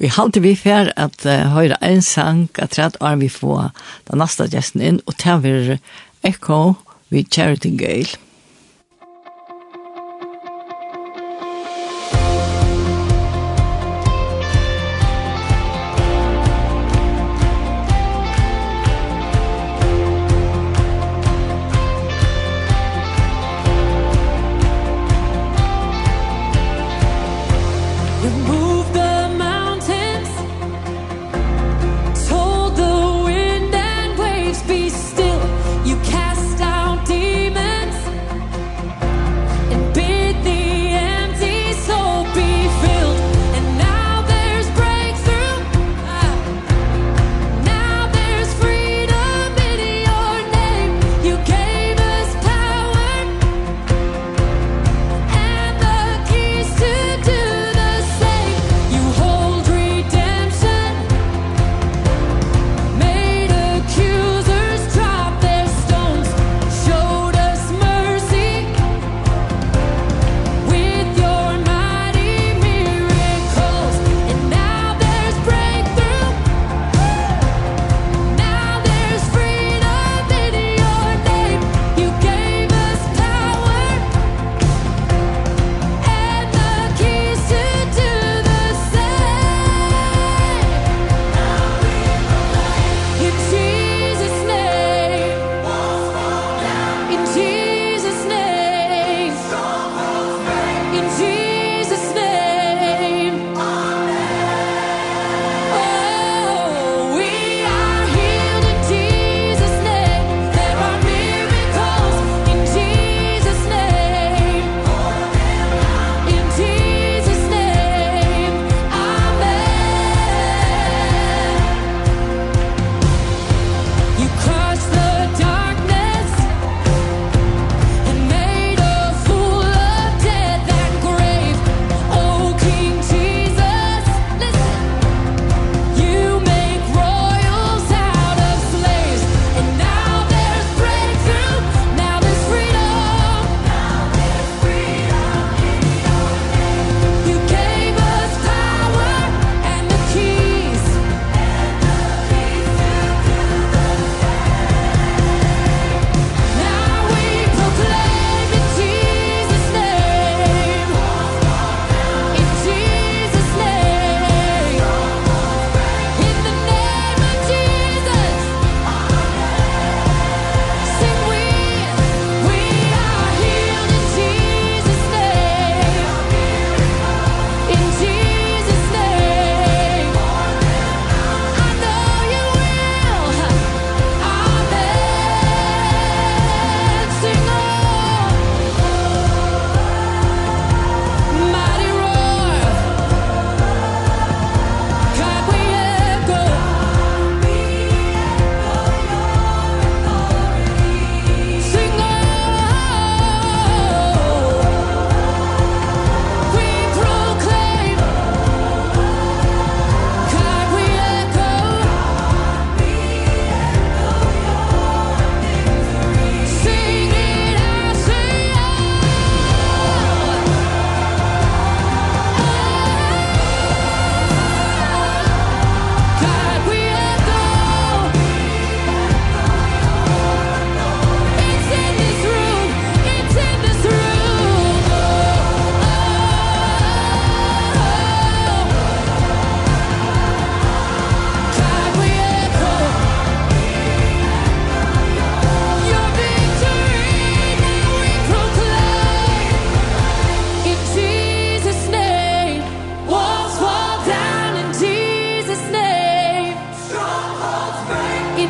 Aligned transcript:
Vi 0.00 0.08
halte 0.08 0.40
vi 0.40 0.54
fer 0.56 0.88
at 0.96 1.26
uh, 1.28 1.50
høyre 1.52 1.76
en 1.84 2.00
sang, 2.00 2.46
at 2.56 2.78
rett 2.80 2.96
er 3.04 3.18
vi 3.20 3.28
få 3.28 3.66
den 4.08 4.22
neste 4.22 4.48
gjesten 4.48 4.80
inn, 4.80 5.02
og 5.04 5.18
til 5.20 5.42
vi 5.44 5.76
Echo 6.24 6.60
vi 7.12 7.26
Charity 7.28 7.74
Gale. 7.76 8.16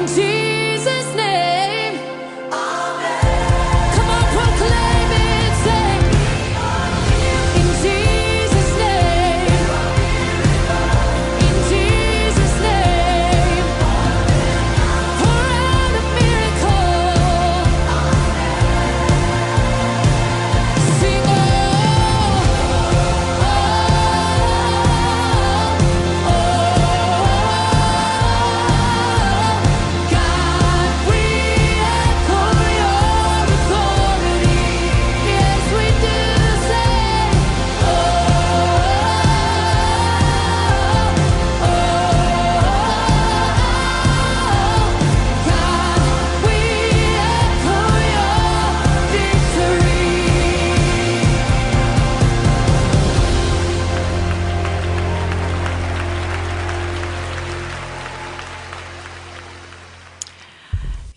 in 0.00 0.06
Jesus. 0.06 0.59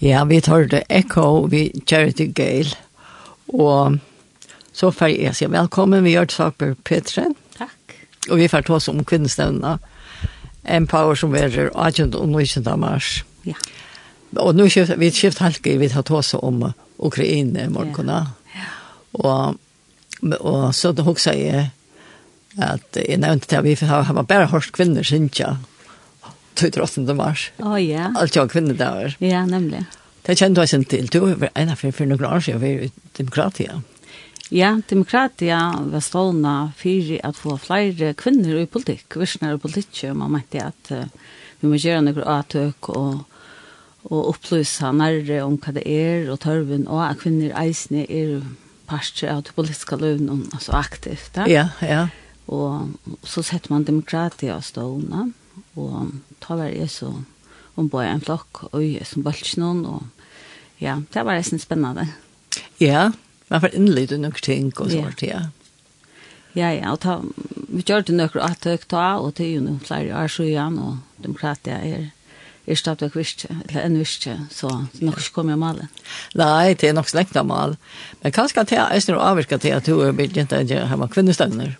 Ja, 0.03 0.23
vi 0.23 0.41
tar 0.41 0.65
det 0.67 0.83
Echo 0.89 1.47
vi 1.47 1.71
Charity 1.87 2.25
Gale. 2.35 2.75
Og 3.47 3.99
så 4.73 4.89
får 4.91 5.13
jeg 5.13 5.35
si 5.37 5.47
velkommen. 5.47 6.03
Vi 6.03 6.11
gjør 6.11 6.27
det 6.27 6.35
sak 6.35 6.57
på 6.57 6.73
Takk. 7.55 7.93
Og 8.29 8.37
vi 8.37 8.47
får 8.51 8.65
ta 8.67 8.73
oss 8.75 8.89
om 8.91 9.05
kvinnestevnene. 9.05 9.77
Empower 10.67 11.15
som 11.15 11.35
er 11.35 11.69
agent 11.75 12.15
og 12.15 12.27
nøysent 12.27 12.67
av 12.67 12.79
mars. 12.79 13.23
Ja. 13.47 13.55
Og 14.35 14.55
nå 14.55 14.67
skift, 14.67 14.91
vi 14.99 15.11
skift 15.11 15.39
halke, 15.39 15.77
vi 15.79 15.89
tar 15.89 16.03
ta 16.03 16.19
oss 16.19 16.33
om 16.33 16.73
Ukraina 16.99 17.63
i 17.63 17.71
morgen. 17.71 18.09
Ja. 18.09 18.67
Og, 19.13 19.55
og 20.39 20.75
så 20.75 20.91
det 20.91 21.07
hoksa 21.07 21.31
jeg 21.31 21.69
at 22.59 22.99
jeg 22.99 23.21
nevnte 23.23 23.47
til 23.47 23.55
at 23.55 23.63
vi 23.63 23.77
har 23.87 24.23
bare 24.23 24.51
hørt 24.51 24.71
kvinner, 24.75 25.03
synes 25.03 25.39
jeg. 25.39 25.55
28. 26.55 27.15
mars. 27.17 27.49
Å 27.59 27.73
oh, 27.73 27.79
ja. 27.81 28.11
Alt 28.19 28.37
jeg 28.37 28.51
kvinnedager. 28.53 29.17
Ja, 29.23 29.43
nemlig. 29.49 29.85
Det 30.23 30.37
kjente 30.39 30.63
jeg 30.63 30.71
sin 30.71 30.85
til. 30.87 31.09
Du 31.11 31.25
er 31.27 31.49
en 31.51 31.73
av 31.73 31.81
for 31.83 32.07
noen 32.07 32.29
år 32.29 32.45
siden 32.45 32.61
ved 32.63 32.93
demokratia. 33.17 33.81
Ja, 34.53 34.75
demokratia 34.89 35.59
var 35.89 36.03
stående 36.03 36.55
for 36.77 37.13
at 37.27 37.39
få 37.39 37.57
flere 37.59 38.13
kvinner 38.19 38.61
i 38.61 38.69
politikk, 38.69 39.17
virknere 39.19 39.57
i 39.57 39.61
politikk. 39.63 40.03
Man 40.13 40.35
mente 40.35 40.61
at 40.63 40.91
uh, 40.93 41.07
vi 41.59 41.71
må 41.71 41.79
gjøre 41.79 42.05
noen 42.05 42.25
avtøk 42.37 42.91
og 42.93 43.23
og 44.03 44.33
opplysa 44.33 44.89
nærre 44.91 45.37
om 45.45 45.53
hva 45.63 45.71
det 45.77 45.85
er, 45.87 46.25
og 46.27 46.41
tørven, 46.43 46.89
og 46.91 47.05
at 47.05 47.21
kvinner 47.21 47.53
eisne 47.55 48.01
er 48.03 48.41
parter 48.89 49.29
av 49.31 49.45
det 49.47 49.53
politiske 49.55 49.95
løvnen, 49.95 50.49
altså 50.51 50.75
aktivt. 50.75 51.29
Da. 51.37 51.45
Ja, 51.47 51.69
ja. 51.79 52.01
Og 52.51 52.97
så 53.23 53.45
setter 53.47 53.71
man 53.71 53.87
demokratia 53.87 54.57
og 54.57 54.67
stående. 54.67 55.29
Ja 55.29 55.42
og 55.79 56.13
ta 56.43 56.57
var 56.59 56.71
jeg 56.71 56.91
så 56.93 57.11
om 57.79 57.89
bare 57.89 58.11
en 58.13 58.21
flokk 58.21 58.65
og 58.71 58.81
jeg 58.83 59.07
som 59.09 59.25
bøltsnån 59.25 59.85
og 59.89 60.03
ja, 60.81 60.99
det 61.13 61.23
var 61.23 61.37
nesten 61.37 61.61
spennende. 61.61 62.09
Ja, 62.81 63.11
man 63.49 63.61
får 63.63 63.73
fall 63.73 64.17
noen 64.19 64.41
ting 64.41 64.71
og 64.75 64.91
sånt, 64.91 65.21
ja. 65.23 65.45
Ja, 66.53 66.69
ja, 66.69 66.91
og 66.91 66.99
ta, 67.01 67.21
vi 67.69 67.81
gjør 67.81 68.03
det 68.05 68.17
noen 68.17 68.35
jeg 68.65 68.83
ta, 68.91 69.05
og 69.17 69.33
det 69.37 69.47
er 69.47 69.55
jo 69.55 69.63
noen 69.63 69.79
flere 69.81 70.13
år 70.17 70.29
siden, 70.29 70.77
og 70.77 71.23
demokratia 71.23 71.79
er 71.81 72.11
er 72.67 72.75
stadigvæk 72.79 73.15
visst, 73.19 73.45
eller 73.49 73.83
enn 73.83 73.97
visst, 73.99 74.27
så 74.51 74.69
nok 75.03 75.17
ikke 75.19 75.35
kommer 75.35 75.53
jeg 75.53 75.59
malen. 75.59 75.89
Nei, 76.39 76.73
det 76.79 76.89
er 76.89 76.95
nok 76.95 77.09
slengt 77.11 77.35
av 77.39 77.47
mal. 77.47 77.75
Men 78.21 78.35
kanskje 78.35 78.63
at 78.63 78.71
jeg 78.71 78.83
er 78.83 79.03
snart 79.03 79.23
avvirket 79.23 79.65
til 79.65 79.75
at 79.75 79.87
du 79.87 79.99
er 79.99 80.15
begynt 80.15 80.55
å 80.55 80.61
gjøre 80.63 81.09
kvinnestøvner. 81.11 81.75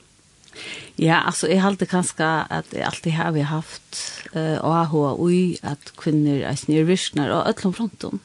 Ja, 0.98 1.24
altså, 1.26 1.48
jeg 1.50 1.62
halte 1.64 1.86
kanskje 1.90 2.26
at 2.54 2.70
jeg 2.74 2.86
alltid 2.86 3.12
har 3.18 3.32
vi 3.32 3.42
haft 3.42 4.02
eh 4.34 4.60
uh, 4.62 4.82
AH 4.82 4.94
och 4.96 5.32
at 5.64 5.94
kvinner 5.98 6.44
er 6.44 6.54
är 6.54 7.32
og 7.32 7.42
och 7.42 7.48
öllom 7.48 7.74
fronten. 7.74 8.20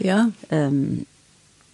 Ja. 0.00 0.30
Ehm 0.50 0.66
um, 0.66 1.06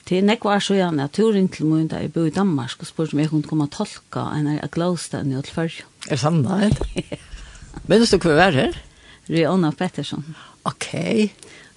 Det 0.09 0.21
nek 0.23 0.45
var 0.47 0.63
så 0.63 0.77
gjerne 0.79 1.03
at 1.09 1.17
turen 1.19 1.49
til 1.51 1.67
mun 1.67 1.89
da 1.91 1.99
jeg 1.99 2.13
bo 2.15 2.23
i 2.29 2.31
Danmark 2.31 2.77
og 2.79 2.87
spurte 2.87 3.17
om 3.17 3.19
jeg 3.19 3.31
kunne 3.33 3.43
komme 3.43 3.65
og 3.67 3.73
tolka 3.75 4.29
en 4.37 4.47
av 4.47 4.69
Glaustein 4.71 5.33
i 5.33 5.37
Åtfærg. 5.37 5.81
Er 6.11 6.17
sann 6.17 6.45
da, 6.45 6.61
eller? 6.63 7.19
Minnes 7.91 8.15
du 8.15 8.19
hva 8.23 8.37
var 8.39 8.55
her? 8.55 8.79
Riona 9.27 9.73
Pettersson. 9.75 10.23
Ok. 10.63 10.93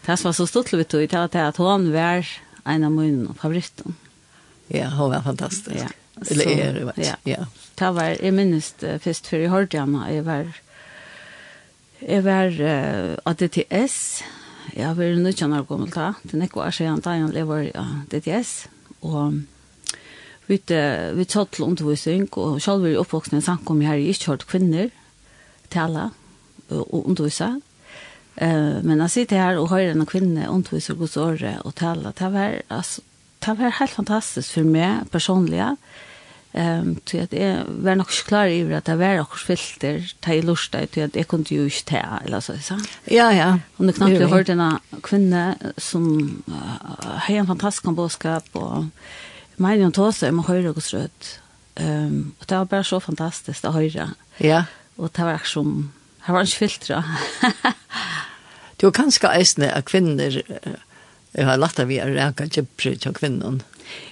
Det 0.06 0.20
var 0.24 0.34
så 0.38 0.46
stort 0.46 0.70
vi 0.74 0.86
tog 0.86 1.02
i 1.02 1.10
til 1.10 1.42
at 1.42 1.58
hun 1.58 1.90
var 1.94 2.30
en 2.66 2.84
av 2.84 2.92
min 2.92 3.26
favoritten. 3.34 3.98
Ja, 4.70 4.92
hun 4.94 5.10
var 5.10 5.26
fantastisk. 5.26 5.74
Ja. 5.76 5.90
Eller 6.28 6.44
så, 6.44 6.50
er, 6.50 6.80
jeg 6.80 6.88
vet. 6.90 7.04
Ja. 7.04 7.16
ja. 7.26 7.46
Det 7.80 7.92
var, 7.96 8.16
jeg 8.18 8.36
minnes 8.36 8.72
det 8.82 8.98
først 9.04 9.30
før 9.32 9.46
jeg 9.46 9.54
hørte 9.54 9.80
henne. 9.80 10.02
Jeg 10.12 10.26
var, 10.26 10.50
jeg 12.02 12.26
var 12.26 12.60
uh, 12.60 13.32
ADTS. 13.32 13.96
Jeg 14.76 14.98
var 14.98 15.16
nødvendig 15.16 15.48
når 15.48 15.62
jeg 15.62 15.70
kom 15.70 15.88
til 15.88 16.02
det. 16.02 16.32
Den 16.32 16.44
ikke 16.46 16.62
var 16.62 16.76
så 16.76 16.84
gjerne 16.86 17.06
da 17.06 17.16
jeg 17.16 17.70
i 17.70 17.72
ADTS. 17.84 18.54
Og 19.02 19.40
vi, 20.50 20.60
uh, 20.60 21.18
vi 21.18 21.26
tatt 21.30 21.56
til 21.56 21.70
undervisning, 21.70 22.28
og 22.38 22.62
selv 22.62 22.84
var 22.84 22.94
jeg 22.94 23.04
oppvoksne 23.04 23.40
i 23.40 23.48
samkommet 23.48 23.88
her. 23.88 24.02
Jeg 24.02 24.18
ikke 24.18 24.34
hørt 24.34 24.48
kvinner 24.50 24.90
tale 25.70 26.10
og 26.70 27.06
undervise. 27.06 27.54
Uh, 28.40 28.80
men 28.86 29.00
jeg 29.04 29.12
sitter 29.16 29.42
her 29.42 29.60
og 29.60 29.70
hører 29.72 29.96
en 29.96 30.08
kvinne 30.08 30.50
undervise 30.50 30.96
hos 30.96 31.18
året 31.18 31.62
og 31.64 31.76
tale. 31.76 32.14
Det 32.18 32.34
var, 32.34 32.62
altså, 32.70 33.02
det 33.46 33.56
var 33.60 33.78
helt 33.80 33.96
fantastisk 33.96 34.54
for 34.58 34.68
meg 34.68 35.08
personlig. 35.12 35.64
Ehm 36.54 36.96
så 37.06 37.22
att 37.22 37.34
jag 37.34 37.64
var 37.68 37.96
nog 37.96 38.12
så 38.12 38.26
klar 38.26 38.48
över 38.48 38.78
att 38.78 38.86
det 38.86 38.96
var 38.96 39.20
också 39.20 39.46
filter 39.46 40.14
ta 40.20 40.34
i 40.34 40.42
lust 40.42 40.76
att 40.76 40.92
det 40.92 41.28
kunde 41.28 41.56
ju 41.56 41.64
inte 41.64 41.84
ta 41.86 42.20
eller 42.26 42.40
så 42.40 42.58
så. 42.58 42.80
Ja 43.06 43.34
ja. 43.34 43.60
Och 43.78 43.86
det 43.86 43.94
knappt 43.94 44.20
jag 44.20 44.30
hörde 44.30 44.52
en 44.52 44.80
kvinna 45.04 45.56
som 45.78 46.44
har 47.02 47.36
en 47.36 47.48
fantastisk 47.48 47.84
boskap 47.84 48.46
och 48.52 48.86
mig 49.56 49.86
och 49.86 49.94
Tosa 49.94 50.32
med 50.32 50.46
höra 50.46 50.70
och 50.70 50.84
strött. 50.84 51.40
Ehm 51.76 52.32
och 52.40 52.46
det 52.48 52.58
var 52.58 52.66
bara 52.66 52.84
så 52.84 53.00
fantastiskt 53.00 53.66
att 53.66 53.74
höra. 53.74 54.10
Ja. 54.38 54.64
Och 54.96 55.12
det 55.16 55.24
var 55.24 55.42
som 55.44 55.92
det 56.26 56.32
var 56.32 56.42
inte 56.42 56.56
filter. 56.56 57.04
Det 58.76 58.86
var 58.86 58.92
kanske 58.92 59.28
ästne 59.28 59.72
att 59.72 59.86
kvinnor 59.86 60.42
Jag 61.32 61.46
har 61.46 61.58
lagt 61.58 61.80
av 61.80 61.88
vi 61.88 62.00
är 62.00 62.10
räkna 62.10 62.48
kjøpere 62.48 62.96
til 62.98 63.14
kvinnen. 63.14 63.62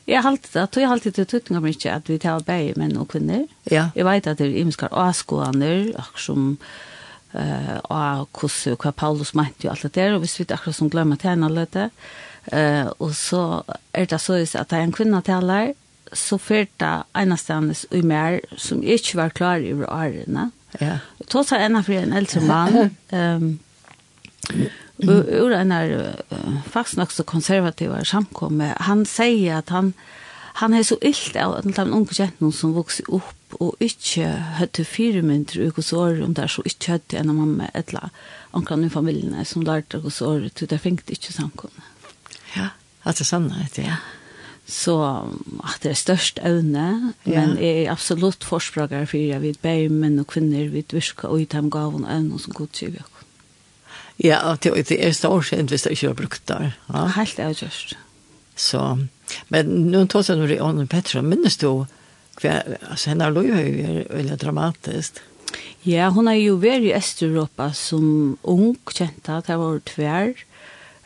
Jeg 0.07 0.21
har 0.21 0.29
alltid 0.31 0.53
det, 0.53 0.81
jeg 0.81 0.87
har 0.87 0.95
alltid 0.95 1.17
det 1.17 1.27
tøttinga 1.31 1.61
mykje 1.63 1.95
at 1.95 2.09
vi 2.09 2.19
tar 2.23 2.45
bæg 2.47 2.77
menn 2.79 2.97
og 2.97 3.09
kvinner. 3.13 3.47
Ja. 3.71 3.89
Jeg 3.95 4.07
vet 4.07 4.27
at 4.27 4.39
det 4.39 4.47
er 4.47 4.61
imenskar 4.61 4.93
avskåaner, 4.93 5.91
akkur 5.99 6.23
som 6.23 6.45
uh, 7.33 7.75
av 7.89 8.27
hvordan, 8.31 8.77
hva 8.81 8.93
Paulus 8.95 9.33
mente 9.37 9.67
jo 9.67 9.73
alt 9.73 9.83
det 9.87 9.95
der, 9.97 10.15
og 10.15 10.23
hvis 10.23 10.39
vi 10.39 10.47
akkurat 10.47 10.77
som 10.77 10.91
glemmer 10.93 11.19
tjene 11.21 11.49
alle 11.49 11.67
det, 11.73 11.89
uh, 12.53 12.87
og 12.99 13.11
så 13.17 13.43
er 13.93 14.07
det 14.07 14.21
så 14.23 14.39
at 14.39 14.71
det 14.71 14.79
er 14.79 14.87
en 14.87 14.95
kvinne 14.95 15.21
taler, 15.21 15.75
så 16.15 16.37
fyrt 16.39 16.71
det 16.79 16.93
enestående 17.19 17.75
i 17.91 18.01
mer, 18.01 18.39
som 18.55 18.83
ikke 18.83 19.17
var 19.19 19.35
klar 19.35 19.63
i 19.63 19.73
årene. 19.75 20.51
Ja. 20.79 20.99
Tås 21.27 21.51
er 21.51 21.65
en 21.65 21.79
av 21.79 21.89
en 21.91 22.13
eldre 22.15 22.43
mann, 22.47 22.95
um, 23.11 23.59
ur 24.97 25.51
en 25.51 25.73
faxnax 26.69 27.15
så 27.15 27.23
konservativa 27.23 28.05
samkomme 28.05 28.73
han 28.79 29.05
säger 29.05 29.55
att 29.55 29.69
han 29.69 29.93
han 30.53 30.73
är 30.73 30.83
så 30.83 30.97
illt 31.01 31.35
av 31.35 31.53
att 31.53 31.75
de 31.75 31.93
unga 31.93 32.11
tjänterna 32.11 32.51
som 32.51 32.73
vokser 32.73 33.05
upp 33.11 33.53
och 33.53 33.75
inte 33.79 34.27
hade 34.59 34.85
fire 34.85 35.21
minuter 35.21 35.67
och 35.67 35.93
år 35.93 36.23
om 36.23 36.33
där 36.33 36.47
så 36.47 36.61
inte 36.65 36.91
hade 36.91 37.17
en 37.17 37.35
mamma 37.35 37.67
eller 37.73 38.09
ankan 38.51 38.83
i 38.83 38.89
familjen 38.89 39.45
som 39.45 39.61
lærte 39.63 39.97
och 39.97 40.13
så 40.13 40.33
år 40.33 40.49
det 40.67 40.79
fick 40.79 41.09
inte 41.09 41.33
samkomme 41.33 41.81
ja 42.55 42.67
alltså 43.03 43.23
sanna 43.23 43.55
det 43.75 43.81
ja 43.81 43.95
så 44.67 45.01
at 45.63 45.81
det 45.81 45.89
är 45.89 45.93
störst 45.93 46.37
evne, 46.37 47.13
ja. 47.23 47.31
men 47.31 47.57
är 47.57 47.91
absolut 47.91 48.43
förspråkare 48.43 49.05
för 49.07 49.17
jag 49.17 49.39
vid 49.39 49.57
bär 49.61 49.89
män 49.89 50.19
och 50.19 50.27
kvinnor 50.27 50.69
vid 50.69 50.93
virka 50.93 51.27
och 51.27 51.41
i 51.41 51.45
dem 51.45 51.69
gav 51.69 51.95
og 51.95 52.09
evne 52.11 52.39
som 52.39 52.53
godkivjak. 52.53 53.16
Ja, 54.23 54.41
og 54.49 54.63
det, 54.63 54.73
det 54.89 54.97
er 55.03 55.13
stort 55.13 55.49
sent 55.49 55.69
hvis 55.73 55.85
det 55.85 55.93
ikke 55.93 56.11
var 56.11 56.19
brukt 56.21 56.47
der. 56.49 56.71
Ja. 56.89 57.05
Helt 57.17 57.39
er. 57.39 57.53
Så, 58.57 58.81
men 59.53 59.69
nu 59.91 59.99
tar 60.09 60.25
jeg 60.25 60.39
noe 60.39 60.57
om 60.65 60.87
Petra, 60.89 61.21
minnes 61.21 61.59
du 61.61 61.85
hva, 62.41 62.59
altså 62.91 63.11
henne 63.13 63.29
lov 63.33 63.47
er 63.49 64.03
veldig 64.11 64.37
dramatisk. 64.41 65.21
Ja, 65.87 66.09
hon 66.13 66.27
er 66.29 66.37
jo 66.37 66.57
vært 66.61 66.85
i 66.85 66.93
Østeuropa 66.97 67.71
som 67.77 68.37
ung, 68.43 68.75
kjenta, 68.91 69.39
det 69.45 69.55
var 69.57 69.79
tvær, 69.87 70.33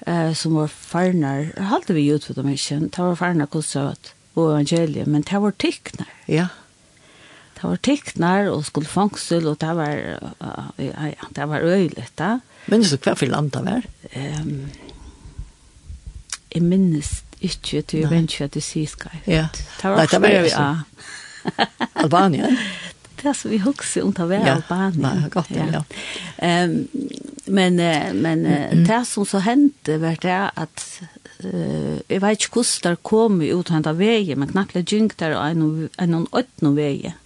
eh, 0.07 0.31
som 0.35 0.57
var 0.57 0.71
farnar, 0.73 1.51
halte 1.71 1.95
vi 1.95 2.09
ut 2.11 2.25
for 2.25 2.39
dem 2.39 2.49
ikke, 2.51 2.79
det 2.87 3.05
var 3.05 3.19
farnar 3.19 3.51
konsert 3.51 4.13
og 4.33 4.49
evangeliet, 4.49 5.07
men 5.11 5.23
det 5.27 5.39
var 5.43 5.55
tikkner. 5.61 6.09
Ja. 6.31 6.49
Det 7.55 7.67
var 7.67 7.81
tikkner 7.85 8.49
og 8.49 8.65
skulle 8.65 8.89
fangsel, 8.89 9.47
og 9.51 9.59
det 9.61 9.75
var, 9.77 9.99
uh, 10.41 10.69
ja, 10.81 11.11
ja, 11.13 11.31
det 11.35 11.47
var 11.51 11.67
øyligt, 11.67 12.15
da. 12.17 12.39
Minnes 12.69 12.91
du 12.93 12.97
hva 13.01 13.15
for 13.17 13.31
land 13.31 13.53
det 13.55 13.65
var? 13.65 13.87
Um, 14.11 14.65
jeg 16.51 16.65
minnes 16.67 17.09
ikke, 17.39 17.79
du 17.87 18.01
vet 18.09 18.25
ikke 18.25 18.49
at 18.49 18.55
du 18.57 18.59
sier 18.59 18.89
skal. 18.91 19.13
Ja. 19.23 19.45
Det 19.53 19.87
var 19.87 20.01
også 20.03 20.19
vi 20.19 20.51
av. 20.51 20.81
Albania? 22.03 22.49
Det 23.21 23.29
er 23.29 23.37
så 23.37 23.49
vi 23.49 23.61
husker 23.63 24.03
om 24.03 24.11
det 24.17 24.27
var 24.29 24.43
ja. 24.43 24.57
Albania. 24.57 25.13
Ja, 25.21 25.29
godt, 25.31 25.51
ja. 25.55 25.69
ja. 25.77 26.65
Um, 26.65 26.87
men 27.45 27.79
men 28.19 28.45
mm. 28.45 28.83
det 28.87 28.99
som 29.07 29.25
så 29.25 29.39
hendte 29.45 29.97
var 30.01 30.19
det 30.21 30.41
at 30.59 30.85
uh, 31.45 31.97
jeg 32.09 32.21
vet 32.21 32.43
ikke 32.43 32.59
hvordan 32.59 32.97
det 32.97 33.03
kom 33.07 33.41
ut 33.41 33.71
av 33.71 33.97
veien, 33.97 34.39
men 34.39 34.51
knappt 34.51 34.75
det 34.75 34.89
gyngte 34.91 35.23
der 35.23 35.37
og 35.39 35.87
en 35.97 36.19
og 36.19 36.27
åttende 36.31 36.75
veien 36.75 37.17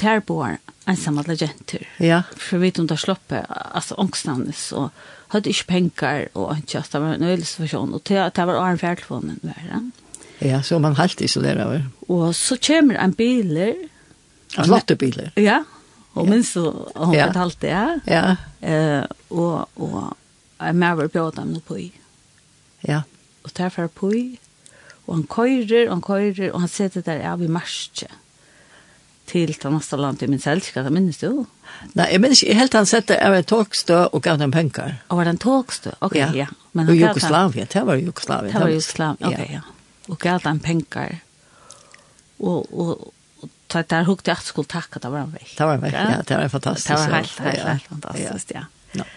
terboar 0.00 0.58
ensamma 0.86 1.22
gentur. 1.22 1.88
Ja. 1.96 2.22
För 2.36 2.58
vet 2.58 2.76
hon 2.76 2.86
där 2.86 2.96
sloppe 2.96 3.46
alltså 3.72 3.94
ångstanes 3.94 4.72
och 4.72 4.90
hade 5.28 5.50
ich 5.50 5.66
pengar 5.66 6.28
och 6.32 6.56
inte 6.56 6.78
att 6.78 6.90
det 6.90 6.98
var 6.98 7.14
en 7.14 7.22
ölsituation 7.22 7.94
och 7.94 8.02
det 8.04 8.34
det 8.34 8.44
var 8.44 8.68
en 8.68 8.78
färdfonen 8.78 9.40
värre. 9.42 9.90
Ja, 10.38 10.62
så 10.62 10.78
man 10.78 10.94
halt 10.96 11.20
isolerar 11.20 11.72
väl. 11.72 11.82
Och 12.08 12.36
så 12.36 12.56
kommer 12.56 12.94
en 12.94 13.12
biler. 13.12 13.74
En 14.56 14.68
lottebiler. 14.68 15.32
Ja. 15.34 15.64
Och 16.12 16.28
men 16.28 16.44
så 16.44 16.90
hon 16.94 17.12
ja. 17.12 17.26
betalt 17.26 17.60
det. 17.60 18.00
Ja. 18.04 18.36
Eh 18.68 19.04
och 19.28 19.78
och 19.78 20.16
jag 20.58 20.74
mer 20.74 21.08
på 21.08 21.30
dem 21.30 21.60
på. 21.66 21.78
Ja. 22.80 23.02
Och 23.42 23.50
därför 23.54 23.88
på. 23.88 24.36
Och 25.04 25.14
han 25.14 25.26
körer, 25.26 25.88
han 25.88 26.02
körer 26.02 26.52
och 26.52 26.60
han 26.60 26.68
sätter 26.68 27.02
där 27.02 27.32
av 27.32 27.42
i 27.42 27.48
marsche 27.48 28.06
til 29.30 29.52
til 29.54 29.74
neste 29.74 29.98
land 30.00 30.18
til 30.20 30.30
min 30.32 30.42
selskap, 30.42 30.84
det 30.86 30.92
minnes 30.94 31.20
du? 31.22 31.44
Nei, 31.94 32.08
jeg 32.12 32.22
minnes 32.22 32.42
ikke, 32.42 32.56
helt 32.58 32.76
han 32.78 32.88
sette 32.90 33.18
av 33.22 33.36
en 33.36 33.46
togstø 33.46 34.02
og 34.10 34.22
gav 34.26 34.40
dem 34.40 34.52
penger. 34.54 34.98
Og 35.08 35.20
var 35.20 35.28
det 35.28 35.36
en 35.36 35.42
togstø? 35.44 35.94
Ok, 36.00 36.16
ja. 36.18 36.30
ja. 36.34 36.48
Men 36.72 36.90
og 36.90 36.98
Jugoslavia, 36.98 37.66
det 37.70 37.86
var 37.86 38.00
Jugoslavia. 38.00 38.52
Det 38.52 38.64
var 38.64 38.74
Jugoslavia, 38.74 39.30
ok, 39.30 39.54
ja. 39.54 39.62
Og 40.10 40.18
gav 40.18 40.42
dem 40.44 40.60
penger. 40.64 41.20
Og, 42.40 42.66
og, 42.72 43.12
og 43.40 43.50
ta 43.70 43.82
der 43.86 44.06
hukte 44.08 44.32
jeg 44.32 44.38
at 44.38 44.44
jeg 44.44 44.54
skulle 44.54 44.70
takke, 44.70 45.02
det 45.02 45.12
var 45.12 45.26
en 45.28 45.32
vei. 45.34 45.46
Det 45.46 45.66
var 45.66 45.76
han 45.76 45.86
vekk, 45.86 45.98
ja, 45.98 46.20
det 46.26 46.42
var 46.42 46.52
fantastisk. 46.56 46.90
Det 46.90 47.00
var 47.00 47.16
helt, 47.16 47.40
helt, 47.46 47.58
ja. 47.58 47.72
helt 47.72 47.90
fantastisk, 47.94 48.54
ja. 48.56 48.66
ja. 48.98 49.08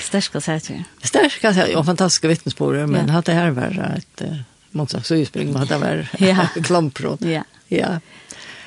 Stärska 0.00 0.40
säger 0.40 0.60
du? 0.68 1.06
Stärska 1.06 1.54
säger 1.54 1.72
jag, 1.72 1.86
fantastiska 1.86 2.28
vittnesbord. 2.28 2.74
men 2.74 3.08
ja. 3.08 3.22
det 3.24 3.32
här 3.32 3.50
var 3.50 3.94
ett, 3.98 4.22
måste 4.70 4.96
jag 4.96 5.06
så 5.06 5.14
utspringer, 5.14 5.64
det 5.66 5.78
var 5.78 6.62
klomprot. 6.62 7.20
Ja. 7.20 7.44
Ja. 7.68 8.00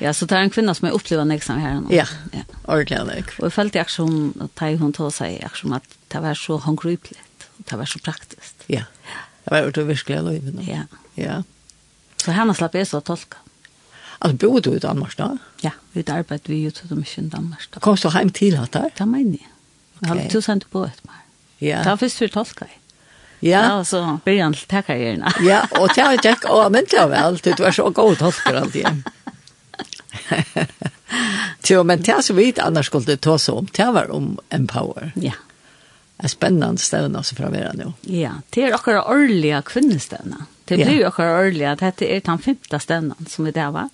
Ja, 0.00 0.12
så 0.12 0.26
det 0.26 0.36
er 0.36 0.42
en 0.42 0.50
kvinna 0.50 0.74
som 0.74 0.88
har 0.88 0.94
opplevd 0.96 1.26
nästan 1.28 1.60
her 1.60 1.80
nå. 1.80 1.90
Ja. 1.90 2.06
Ja. 2.32 2.42
ordentlig 2.64 2.98
Ordentligt. 3.00 3.38
Og 3.38 3.44
jeg 3.44 3.52
følte 3.52 3.78
jeg 3.78 3.90
som 3.90 4.48
da 4.60 4.76
hun 4.76 4.92
tog 4.92 5.12
seg, 5.12 5.38
jeg 5.40 5.50
som 5.54 5.72
at 5.72 5.82
det 6.12 6.22
var 6.22 6.34
så 6.34 6.56
hångrypligt 6.56 7.48
och 7.58 7.64
det 7.70 7.76
var 7.76 7.84
så 7.84 7.98
praktisk. 7.98 8.54
Ja. 8.66 8.84
Det 9.44 9.50
var 9.50 9.58
jo 9.58 9.70
det 9.70 9.84
verkligen 9.84 10.24
löjligt. 10.24 10.68
Ja. 10.68 10.82
Ja. 11.14 11.42
Så 12.24 12.32
henne 12.32 12.54
slapp 12.54 12.74
jeg 12.74 12.86
så 12.86 13.00
tolka. 13.00 13.36
Altså, 14.20 14.36
bor 14.36 14.60
du 14.60 14.74
i 14.74 14.78
Danmark 14.78 15.16
da? 15.18 15.36
Ja, 15.62 15.70
vi 15.92 16.04
arbeidde 16.08 16.48
vi 16.48 16.66
ut 16.66 16.74
til 16.74 16.96
mye 16.96 17.20
i 17.20 17.28
Danmark 17.28 17.66
da. 17.74 17.80
Kom 17.80 17.96
så 17.96 18.10
hjem 18.10 18.30
til 18.32 18.56
at 18.56 18.72
der? 18.72 18.88
Det 18.98 19.08
mener 19.08 19.38
jeg. 19.38 19.50
Jeg 20.00 20.08
har 20.08 20.30
to 20.30 20.40
sendt 20.40 20.70
på 20.70 20.84
et 20.84 21.04
mer. 21.04 21.20
Ja. 21.60 21.78
Det 21.78 21.90
var 21.90 21.96
først 21.96 22.18
for 22.18 22.26
tolka 22.26 22.64
jeg. 22.64 22.78
Ja. 23.42 23.60
Ja, 23.76 23.82
så 23.84 24.18
blir 24.24 24.42
han 24.42 24.54
til 24.54 24.82
karrieren. 24.82 25.24
ja, 25.44 25.60
og 25.78 25.94
til 25.94 26.02
han 26.02 26.18
tjekk, 26.18 26.44
og 26.48 26.72
men 26.72 26.86
til 26.86 26.98
han 26.98 27.10
vel, 27.10 27.38
du 27.44 27.62
var 27.62 27.70
så 27.70 27.90
god 27.90 28.16
tolker 28.16 28.60
alltid. 28.62 28.86
Jo, 31.68 31.82
men 31.82 32.02
det 32.02 32.22
som 32.22 32.36
vi 32.36 32.44
inte 32.44 32.62
annars 32.62 32.86
skulle 32.86 33.16
ta 33.16 33.32
oss 33.32 33.48
om, 33.48 33.66
det 33.72 33.84
var 33.84 34.10
om 34.10 34.38
Empower. 34.48 35.12
Ja. 35.14 35.32
Det 36.16 36.24
er 36.24 36.28
spennende 36.28 36.78
stävna 36.78 37.22
som 37.22 37.36
fra 37.36 37.50
vara 37.50 37.72
nu. 37.72 37.92
Ja, 38.00 38.30
det 38.50 38.62
er 38.62 38.74
akkurat 38.74 39.06
årlige 39.10 39.62
kvinnestävna. 39.62 40.46
Det 40.64 40.76
blir 40.76 40.90
ju 40.90 41.06
också 41.06 41.22
årliga, 41.22 41.74
det 41.76 42.16
er 42.16 42.20
den 42.20 42.38
femte 42.38 42.80
stävnan 42.80 43.26
som 43.28 43.44
vi 43.44 43.50
der 43.50 43.70
var. 43.70 43.88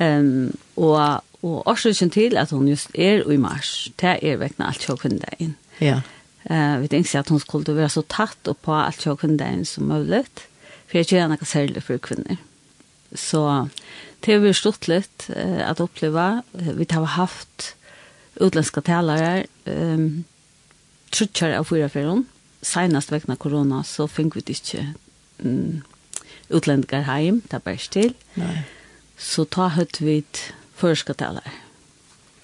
Um, 0.00 0.56
og, 0.76 1.20
och 1.40 1.66
orsaken 1.66 2.10
til 2.10 2.36
at 2.36 2.50
hun 2.50 2.68
just 2.68 2.90
er 2.94 3.32
i 3.32 3.36
mars, 3.36 3.90
det 4.00 4.18
er 4.22 4.36
vekkene 4.36 4.66
alt 4.66 4.84
kjøk 4.84 4.98
kunde. 4.98 5.54
Ja. 5.80 6.00
Uh, 6.50 6.82
vi 6.82 6.88
tenkte 6.88 7.18
at 7.18 7.28
hun 7.28 7.40
skulle 7.40 7.76
være 7.76 7.88
så 7.88 8.02
tatt 8.02 8.48
opp 8.48 8.62
på 8.62 8.74
alt 8.74 9.00
kjøk 9.00 9.18
kunde 9.18 9.64
som 9.64 9.84
mulig. 9.84 10.26
For 10.86 10.98
jeg 10.98 11.06
känner 11.06 11.28
noe 11.28 11.44
særlig 11.46 11.82
for 11.82 11.98
kvinner. 11.98 12.36
Mm 12.36 12.55
Så 13.16 13.42
det 14.24 14.34
har 14.34 14.44
vært 14.44 14.60
stort 14.60 14.88
litt 14.90 15.28
uh, 15.32 15.62
at 15.66 15.82
oppleve. 15.82 16.28
Vi 16.52 16.86
har 16.92 17.10
haft 17.16 17.72
utländska 18.36 18.82
talare 18.84 19.46
um, 19.64 20.24
trutjar 21.10 21.56
av 21.58 21.68
fyra 21.70 21.88
fyron. 21.88 22.26
Senast 22.62 23.12
vekna 23.12 23.36
korona 23.36 23.82
så 23.86 24.08
fink 24.10 24.36
vi 24.36 24.44
ikke 24.52 24.82
um, 25.40 25.82
utlendingar 26.48 27.06
heim, 27.08 27.42
det 27.48 27.60
er 27.60 27.64
bare 27.64 27.90
til. 27.90 28.14
Nei. 28.36 28.64
Så 29.16 29.46
ta 29.48 29.70
høyt 29.72 30.00
vi 30.04 30.20
førska 30.76 31.16
talare. 31.16 31.54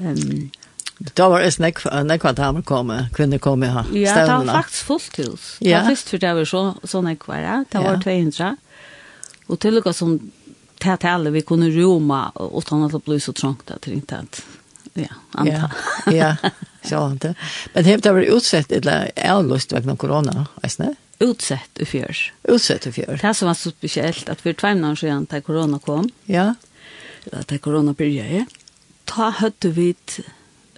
Um, 0.00 0.50
Da 1.02 1.26
var 1.28 1.42
det 1.42 1.58
nek, 1.58 1.80
nekva 2.06 2.30
damer 2.36 2.60
han 2.60 2.66
kom, 2.66 2.90
kvinner 3.16 3.40
kom 3.42 3.64
i 3.66 3.70
her. 3.72 3.88
Ja, 3.96 4.14
det 4.22 4.36
var 4.46 4.60
faktisk 4.62 4.84
fullt 4.86 5.16
hus. 5.18 5.46
Det 5.58 5.72
var 5.74 5.88
først 5.88 6.12
for 6.12 6.22
det 6.22 6.34
var 6.36 6.46
så, 6.46 6.60
så 6.86 7.00
nek 7.02 7.26
var 7.26 7.42
det. 7.42 7.56
Det 7.72 7.82
var 7.82 7.98
200. 8.04 8.50
Og 9.48 9.58
til 9.60 9.80
og 9.80 9.88
som 9.94 10.14
det 10.84 10.96
till 10.96 11.08
alla 11.08 11.30
vi 11.30 11.42
kunde 11.42 11.70
roma 11.70 12.32
utan 12.54 12.82
ta 12.82 12.92
det 12.92 13.04
blev 13.04 13.18
så 13.18 13.32
trångt 13.32 13.70
att 13.70 13.82
det 13.82 13.92
inte 13.92 14.16
att 14.16 14.42
ja 14.94 15.06
anta. 15.30 15.70
Ja. 16.06 16.12
ja. 16.12 16.36
Så 16.82 17.10
inte. 17.10 17.34
Men 17.72 17.84
det 17.84 18.04
har 18.04 18.12
varit 18.12 18.28
utsett 18.28 18.72
eller 18.72 19.10
ärlust 19.16 19.72
vägna 19.72 19.96
corona, 19.96 20.46
vet? 20.78 20.96
Utsett 21.18 21.78
i 21.78 21.84
fjärs. 21.84 22.32
Utsett 22.42 22.86
i 22.86 22.92
fjärs. 22.92 23.20
Det 23.20 23.34
som 23.34 23.48
var 23.48 23.54
så 23.54 23.70
speciellt 23.70 24.28
att 24.28 24.40
för 24.40 24.52
två 24.52 24.68
månader 24.68 24.94
sedan 24.94 25.26
när 25.30 25.40
corona 25.40 25.78
kom. 25.78 26.10
Ja. 26.24 26.54
Att 27.32 27.60
corona 27.60 27.92
började. 27.92 28.46
Ta 29.04 29.28
hade 29.28 29.68
vi 29.68 29.94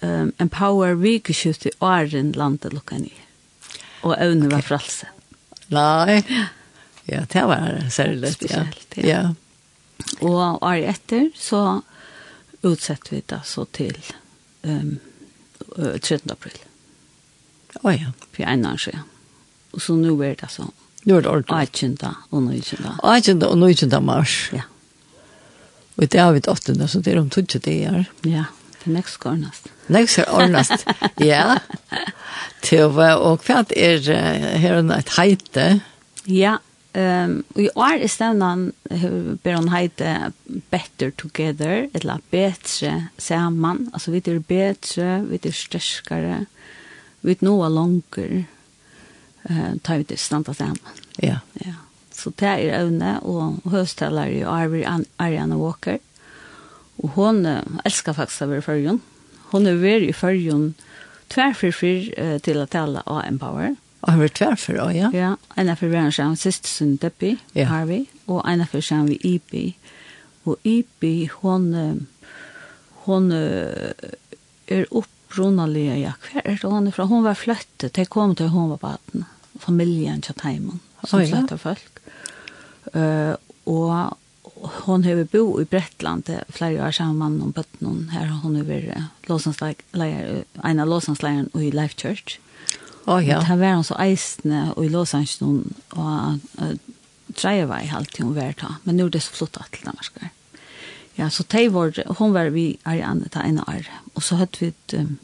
um, 0.00 0.32
en 0.36 0.48
power 0.48 0.94
week 0.94 1.30
i 1.66 1.70
åren 1.78 2.32
landet 2.32 2.72
luckan 2.72 3.04
i. 3.04 3.12
Och 4.00 4.18
övnen 4.18 4.48
var 4.48 4.60
frälse. 4.60 5.06
Nej. 5.66 6.48
Ja, 7.04 7.20
det 7.32 7.42
var 7.42 7.90
särskilt. 7.90 8.42
Ja. 8.50 9.04
ja. 9.08 9.34
Og 10.20 10.62
året 10.62 10.90
etter 10.94 11.30
så 11.38 11.82
utsetter 12.64 13.16
vi 13.16 13.22
det 13.28 13.40
så 13.44 13.66
til 13.76 13.96
um, 14.62 14.96
13. 15.76 16.30
april. 16.32 16.56
Å 17.82 17.92
ja. 17.92 18.12
For 18.32 18.46
en 18.48 18.66
år 18.68 18.80
siden. 18.80 19.04
Og 19.74 19.82
så 19.82 19.96
nå 19.98 20.14
er 20.22 20.36
det 20.38 20.50
sånn. 20.52 20.72
Nå 21.04 21.18
er 21.18 21.24
det 21.26 21.30
ordentlig. 21.30 21.72
18. 21.74 21.96
og 22.30 22.42
19. 22.46 22.86
18. 23.02 23.42
og 23.48 23.58
19. 23.58 23.96
mars. 24.04 24.36
Ja. 24.54 24.68
Og 25.94 26.10
det 26.10 26.20
har 26.20 26.32
vi 26.34 26.42
8. 26.48 26.76
så 26.88 27.00
det 27.00 27.12
er 27.12 27.20
om 27.20 27.30
20 27.30 27.60
dager. 27.62 28.06
Ja, 28.26 28.46
det 28.80 28.90
er 28.90 28.94
nekst 28.96 29.26
ordnast. 29.26 29.68
Nekst 29.92 30.22
ordnast, 30.26 30.86
ja. 31.32 31.58
Til, 32.64 32.88
og 32.88 33.44
hva 33.44 33.60
er 33.76 34.00
her 34.62 34.80
et 34.96 35.12
heite? 35.18 35.66
Ja, 36.24 36.56
Um, 36.94 37.40
og 37.56 37.58
i 37.58 37.70
år 37.74 38.04
er 38.04 38.10
stevnan 38.10 38.68
ber 39.42 39.56
hon 39.56 39.72
heite 39.72 40.30
Better 40.70 41.10
Together, 41.18 41.88
eller 41.90 42.22
Betre 42.30 43.08
Saman. 43.18 43.88
Altså, 43.92 44.12
vi 44.14 44.22
er 44.22 44.38
betre, 44.38 45.08
vi 45.26 45.40
er 45.42 45.56
størskare, 45.58 46.44
vi 47.26 47.34
er 47.34 47.42
noe 47.42 47.70
langer, 47.72 48.44
uh, 49.50 49.72
tar 49.82 50.04
vi 50.04 50.06
til 50.12 50.22
standa 50.22 50.54
saman. 50.54 51.02
Ja. 51.18 51.40
ja. 51.64 51.74
Så 52.14 52.30
det 52.38 52.52
er 52.52 52.78
evne, 52.78 53.18
og 53.26 53.58
høstalar 53.74 54.30
i 54.30 54.44
år 54.46 54.78
Ariana 55.18 55.58
Walker. 55.58 55.98
Og 57.02 57.18
hon 57.18 57.42
uh, 57.42 57.58
elskar 57.82 58.14
faktisk 58.14 58.46
å 58.46 58.52
være 58.54 58.78
i. 58.78 58.98
Hon 59.50 59.66
er 59.66 59.82
veri 59.82 60.12
i 60.12 60.14
fyrjon 60.14 60.76
tverfyr 61.34 62.12
uh, 62.14 62.36
til 62.38 62.62
å 62.62 62.70
tala 62.70 63.02
av 63.02 63.24
Empower. 63.26 63.74
Og 64.04 64.12
han 64.12 64.20
var 64.20 64.32
tvær 64.36 64.58
for, 64.60 64.90
ja. 64.92 65.08
Ja, 65.16 65.30
en 65.56 65.70
av 65.72 65.80
forværen 65.80 66.12
sammen 66.12 66.36
siste 66.36 66.68
sønn 66.68 66.98
Debbie, 67.00 67.38
ja. 67.56 67.70
har 67.70 67.86
vi, 67.88 68.02
og 68.26 68.42
en 68.44 68.60
av 68.60 68.68
forværen 68.68 68.88
sammen 68.88 69.12
vi 69.14 69.34
Ibi. 69.34 69.64
Og 70.44 70.60
Ibi, 70.68 71.14
hon, 71.40 71.70
hon 73.06 73.30
er 73.32 74.84
opprunnelig, 74.90 75.86
ja, 76.02 76.12
hver 76.26 76.44
er 76.44 76.60
det 76.60 76.72
hon 76.74 76.90
er 76.90 76.96
fra? 76.96 77.08
Hon 77.08 77.24
var 77.24 77.40
flyttet, 77.40 77.94
det 77.96 78.10
kom 78.12 78.36
til 78.36 78.52
hon 78.52 78.74
var 78.74 78.82
baden, 78.82 79.24
familien 79.62 80.20
til 80.24 80.36
Teimen, 80.36 80.84
som 81.06 81.22
oh, 81.22 81.24
ja. 81.24 81.32
flyttet 81.32 81.64
folk. 81.64 82.04
Uh, 82.92 83.32
og 83.64 84.18
hon 84.84 85.04
har 85.08 85.24
bo 85.32 85.46
i 85.60 85.64
Bretland 85.64 86.28
flere 86.52 86.84
år 86.84 86.92
sammen 86.92 87.16
med 87.16 87.24
mannen 87.24 87.48
og 87.48 87.54
bøtten 87.56 88.10
her 88.12 88.28
har 88.28 88.42
hun 88.44 88.60
vært 88.68 88.92
en 90.62 90.80
av 90.80 90.88
låsansleieren 90.88 91.48
i 91.56 91.72
Life 91.72 91.96
Church 91.96 92.38
Oh, 93.06 93.20
ja. 93.20 93.40
Det 93.40 93.58
var 93.60 93.74
han 93.76 93.84
så 93.84 93.96
eisende 94.00 94.72
og 94.76 94.84
i 94.84 94.88
Los 94.88 95.14
Angeles 95.14 95.42
og 95.92 96.38
uh, 96.60 96.76
dreier 97.36 97.68
var 97.68 97.84
i 97.84 97.90
halvtid 97.90 98.24
hun 98.24 98.36
var 98.36 98.56
ta. 98.56 98.76
Men 98.84 98.96
nu 98.96 99.06
er 99.06 99.12
det 99.12 99.22
så 99.26 99.34
flott 99.36 99.58
at 99.60 99.72
til 99.72 99.84
Danmark. 99.86 100.32
Ja, 101.18 101.28
så 101.30 101.44
det 101.52 101.68
var, 101.72 101.92
hun 102.18 102.34
var 102.34 102.50
vi 102.50 102.78
Ariane 102.84 103.28
ta 103.30 103.44
en 103.44 103.60
år. 103.60 103.86
Og 104.14 104.22
så 104.22 104.36
hadde 104.40 104.58
vi 104.60 104.72
um, 104.98 105.18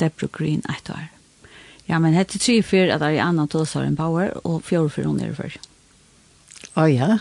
Deborah 0.00 0.30
Green 0.30 0.62
et 0.70 0.90
år. 0.90 1.08
Ja, 1.88 1.98
men 1.98 2.14
hette 2.14 2.38
tre 2.38 2.62
fyr 2.62 2.92
at 2.94 3.02
Ariane 3.02 3.48
tog 3.48 3.64
oss 3.64 3.74
har 3.74 3.84
en 3.84 3.96
power, 3.96 4.30
og 4.44 4.62
fjord 4.64 4.92
fyr 4.94 5.08
hun 5.08 5.20
er 5.20 5.32
det 5.32 5.36
før. 5.36 5.56
Å 6.74 6.84
oh, 6.84 6.88
ja. 6.88 7.18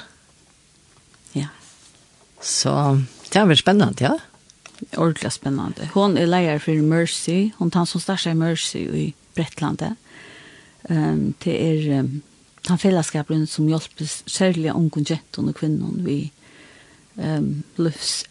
Ja. 1.33 1.49
Så 2.41 2.71
det 3.31 3.39
har 3.39 3.49
vært 3.49 3.63
spennende, 3.63 4.03
ja? 4.03 4.13
Ordentlig 4.97 5.33
spennende. 5.33 5.89
Hun 5.93 6.17
er 6.17 6.29
leier 6.29 6.61
for 6.63 6.79
Mercy. 6.85 7.51
Hun 7.57 7.71
tar 7.71 7.85
som 7.89 8.01
største 8.03 8.33
Mercy 8.37 8.85
i 8.87 9.05
Bretlandet. 9.35 9.95
Um, 10.89 11.33
det 11.43 11.53
er 11.55 11.99
um, 11.99 12.21
den 12.67 12.79
fellesskapen 12.79 13.45
som 13.47 13.67
hjelper 13.67 14.07
særlig 14.07 14.73
unge 14.73 15.05
jentene 15.09 15.53
og 15.53 15.59
kvinnene 15.59 16.03
vi 16.03 16.17
um, 17.15 17.63
løfts 17.77 18.25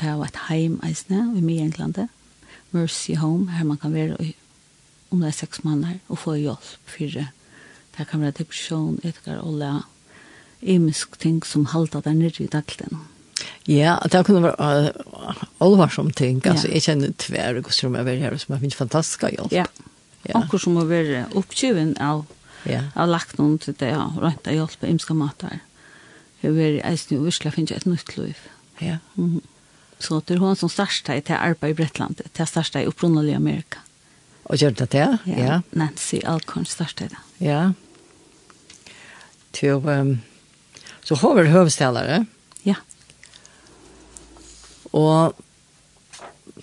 Det 0.00 0.08
er 0.08 0.24
et 0.24 0.40
heim 0.48 0.80
eisne 0.82 1.32
i 1.36 1.40
Mye-Englandet. 1.40 2.08
Mercy 2.72 3.14
Home, 3.14 3.50
her 3.50 3.64
man 3.64 3.76
kan 3.76 3.92
være 3.94 4.16
i, 4.24 4.34
om 5.10 5.20
det 5.20 5.28
er 5.28 5.38
seks 5.42 5.64
måneder 5.64 5.98
og 6.08 6.18
få 6.18 6.34
hjelp 6.34 6.86
for 6.86 6.98
det 6.98 7.28
Det 7.98 8.06
kan 8.08 8.20
være 8.20 8.38
depresjon, 8.38 8.98
etter 9.04 9.40
og 9.42 9.58
la 9.60 9.72
imisk 10.62 11.18
ting 11.20 11.42
som 11.46 11.66
halter 11.66 12.00
der 12.00 12.14
nirri 12.16 12.44
i 12.44 12.46
daglen. 12.46 13.02
Ja, 13.70 13.96
det 14.10 14.24
kunne 14.26 14.42
være 14.42 14.92
uh, 14.92 15.42
allvarsom 15.62 16.10
ting. 16.10 16.40
Altså, 16.46 16.68
jeg 16.72 16.82
kjenner 16.82 17.12
tvær 17.18 17.60
og 17.60 17.70
som 17.74 17.94
jeg 17.94 18.08
vil 18.08 18.22
her, 18.24 18.36
som 18.42 18.56
jeg 18.56 18.64
finner 18.64 18.80
fantastisk 18.80 19.26
hjelp. 19.28 19.52
Ja, 19.54 19.66
ja. 20.26 20.40
akkur 20.40 20.62
som 20.62 20.78
har 20.80 20.88
vært 20.90 21.36
oppkjøven 21.38 21.94
av, 22.02 22.24
ja. 22.66 22.88
av 22.98 23.12
lagt 23.12 23.38
noen 23.38 23.60
til 23.62 23.76
det, 23.78 23.92
ja, 23.94 24.08
rent 24.18 24.50
av 24.50 24.58
hjelp 24.58 24.74
på 24.80 24.90
imska 24.90 25.14
matar. 25.18 25.60
Jeg 26.42 26.50
har 26.50 26.58
vært 26.58 26.84
eisen 26.90 27.20
og 27.20 27.28
virkelig 27.28 27.54
finne 27.54 27.78
et 27.78 27.86
nytt 27.86 28.16
liv. 28.18 28.38
Ja. 28.82 28.98
Mm 29.14 29.30
-hmm. 29.30 29.48
Så 30.02 30.20
det 30.26 30.34
er 30.34 30.38
hun 30.38 30.56
som 30.56 30.68
starta 30.68 31.20
til 31.20 31.34
arbeid 31.38 31.70
i 31.70 31.74
Bretland, 31.74 32.16
til 32.34 32.46
starta 32.46 32.80
i 32.80 32.86
opprunnelig 32.86 33.34
Amerika. 33.34 33.78
Og 34.44 34.58
gjør 34.58 34.70
det 34.70 34.92
det? 34.92 35.18
Ja. 35.26 35.38
ja. 35.38 35.60
Nancy 35.72 36.18
Alcorn 36.24 36.64
starta 36.64 37.04
det. 37.04 37.18
Ja. 37.40 37.72
Til, 39.52 39.74
um, 39.74 40.20
så 41.04 41.14
har 41.14 41.34
vi 41.34 41.48
høvestalere. 41.48 42.26
Og 44.92 45.34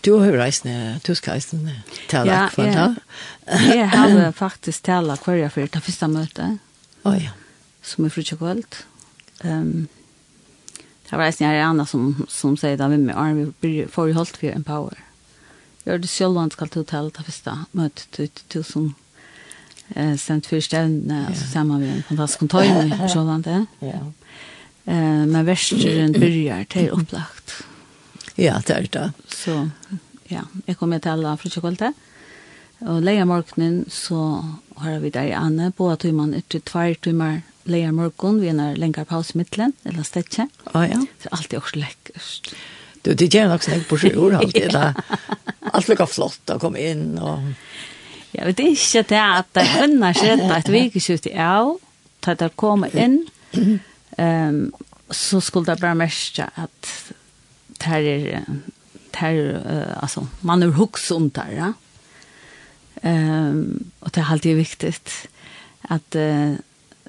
du 0.05 0.13
har 0.19 0.37
reist 0.37 0.65
ned, 0.65 1.01
du 1.03 1.15
skal 1.17 1.37
reist 1.37 1.53
ned, 1.53 1.75
tala 2.11 2.31
ja, 2.31 2.41
kvar 2.53 2.71
da. 2.71 2.87
Jeg 3.75 3.89
har 3.89 4.31
faktisk 4.45 4.83
tala 4.85 5.17
hver 5.23 5.41
jeg 5.41 5.51
for 5.51 5.73
det 5.73 5.83
første 5.83 6.07
møte. 6.11 6.49
Å 7.03 7.15
ja. 7.17 7.33
Som 7.81 8.05
er 8.05 8.13
frutje 8.13 8.37
kvöld. 8.37 8.83
Um, 9.41 9.87
det 11.09 11.17
var 11.17 11.25
reist 11.25 11.41
ned 11.41 11.85
som, 11.89 12.25
som 12.29 12.57
sier 12.59 12.77
da 12.77 12.87
vi 12.91 12.99
med 13.01 13.17
Arne, 13.17 13.53
vi 13.63 13.87
får 13.89 14.11
i 14.11 14.17
holdt 14.17 14.37
for 14.37 14.53
Empower. 14.53 14.99
Jeg 15.85 15.95
har 15.95 16.01
det 16.03 16.09
selv 16.11 16.37
han 16.37 16.51
skal 16.53 16.69
til 16.69 16.83
å 16.83 17.09
det 17.09 17.25
første 17.25 17.55
møte 17.73 18.27
til 18.53 18.63
som 18.63 18.91
eh, 19.95 20.15
sendt 20.21 20.45
for 20.45 20.61
stevnene, 20.61 21.25
altså 21.31 21.47
sammen 21.49 21.81
med 21.81 21.93
en 21.95 22.03
fantastisk 22.11 22.43
kontor 22.43 22.61
i 22.61 23.09
Sjåland. 23.09 23.49
Ja. 23.81 24.03
Eh, 24.85 25.25
men 25.25 25.45
versteren 25.47 26.13
byrjar 26.23 26.67
til 26.69 26.91
opplagt 26.93 27.38
Ja, 28.39 28.59
det 28.65 28.75
er 28.75 28.87
det. 28.93 29.07
Så 29.33 29.55
ja, 30.29 30.45
jeg 30.67 30.77
kommer 30.79 31.01
til 31.03 31.17
alle 31.17 31.35
fra 31.41 31.51
Kjøkvolte. 31.51 31.93
Og 32.87 33.01
leia 33.03 33.25
morgenen 33.27 33.83
så 33.91 34.19
har 34.79 34.99
vi 35.03 35.11
der 35.11 35.27
i 35.27 35.35
Anne, 35.35 35.73
på 35.75 35.89
at 35.91 36.05
vi 36.07 36.13
man 36.15 36.31
etter 36.37 36.63
tvær 36.63 36.95
timer 37.03 37.41
leia 37.69 37.91
morgen, 37.93 38.39
vi 38.41 38.49
er 38.49 38.77
lenger 38.79 39.07
pause 39.09 39.37
mittelen, 39.37 39.73
eller 39.85 40.05
stedet. 40.07 40.47
Å 40.71 40.83
ja. 40.87 40.99
Det 41.19 41.29
er 41.29 41.35
alltid 41.37 41.59
også 41.59 41.81
lekkert. 41.81 42.53
Du, 43.03 43.13
det 43.13 43.29
gjør 43.31 43.51
nok 43.53 43.63
snakk 43.63 43.85
på 43.89 43.99
sju 43.99 44.09
år 44.25 44.39
alltid. 44.39 44.71
da. 44.77 44.93
Alt 45.73 45.91
lukka 45.91 46.07
flott 46.09 46.55
å 46.55 46.59
komme 46.61 46.81
inn 46.83 47.13
og... 47.19 47.51
Ja, 48.29 48.45
det 48.53 48.67
ikke 48.75 49.01
det 49.09 49.19
at 49.19 49.47
det 49.57 49.63
kunne 49.71 50.11
skjedde 50.13 50.49
et 50.53 50.67
vikeskjøtt 50.69 51.31
i 51.31 51.37
av, 51.41 51.71
til 52.21 52.35
det 52.37 52.49
kom 52.61 52.83
inn, 52.91 53.23
um, 53.57 54.59
så 55.23 55.39
skulle 55.41 55.71
det 55.71 55.81
bare 55.81 55.97
merke 55.97 56.45
at 56.45 56.91
här 57.83 58.01
är 58.01 58.43
här 59.13 59.95
altså 60.01 60.27
man 60.41 60.63
er 60.63 60.67
hooks 60.67 61.11
om 61.11 61.29
där 61.29 61.51
ja. 61.51 61.73
Ehm 63.03 63.91
og 64.01 64.15
det 64.15 64.21
er 64.21 64.31
alltid 64.31 64.55
viktigt 64.55 65.27
att 65.81 66.15
eh 66.15 66.55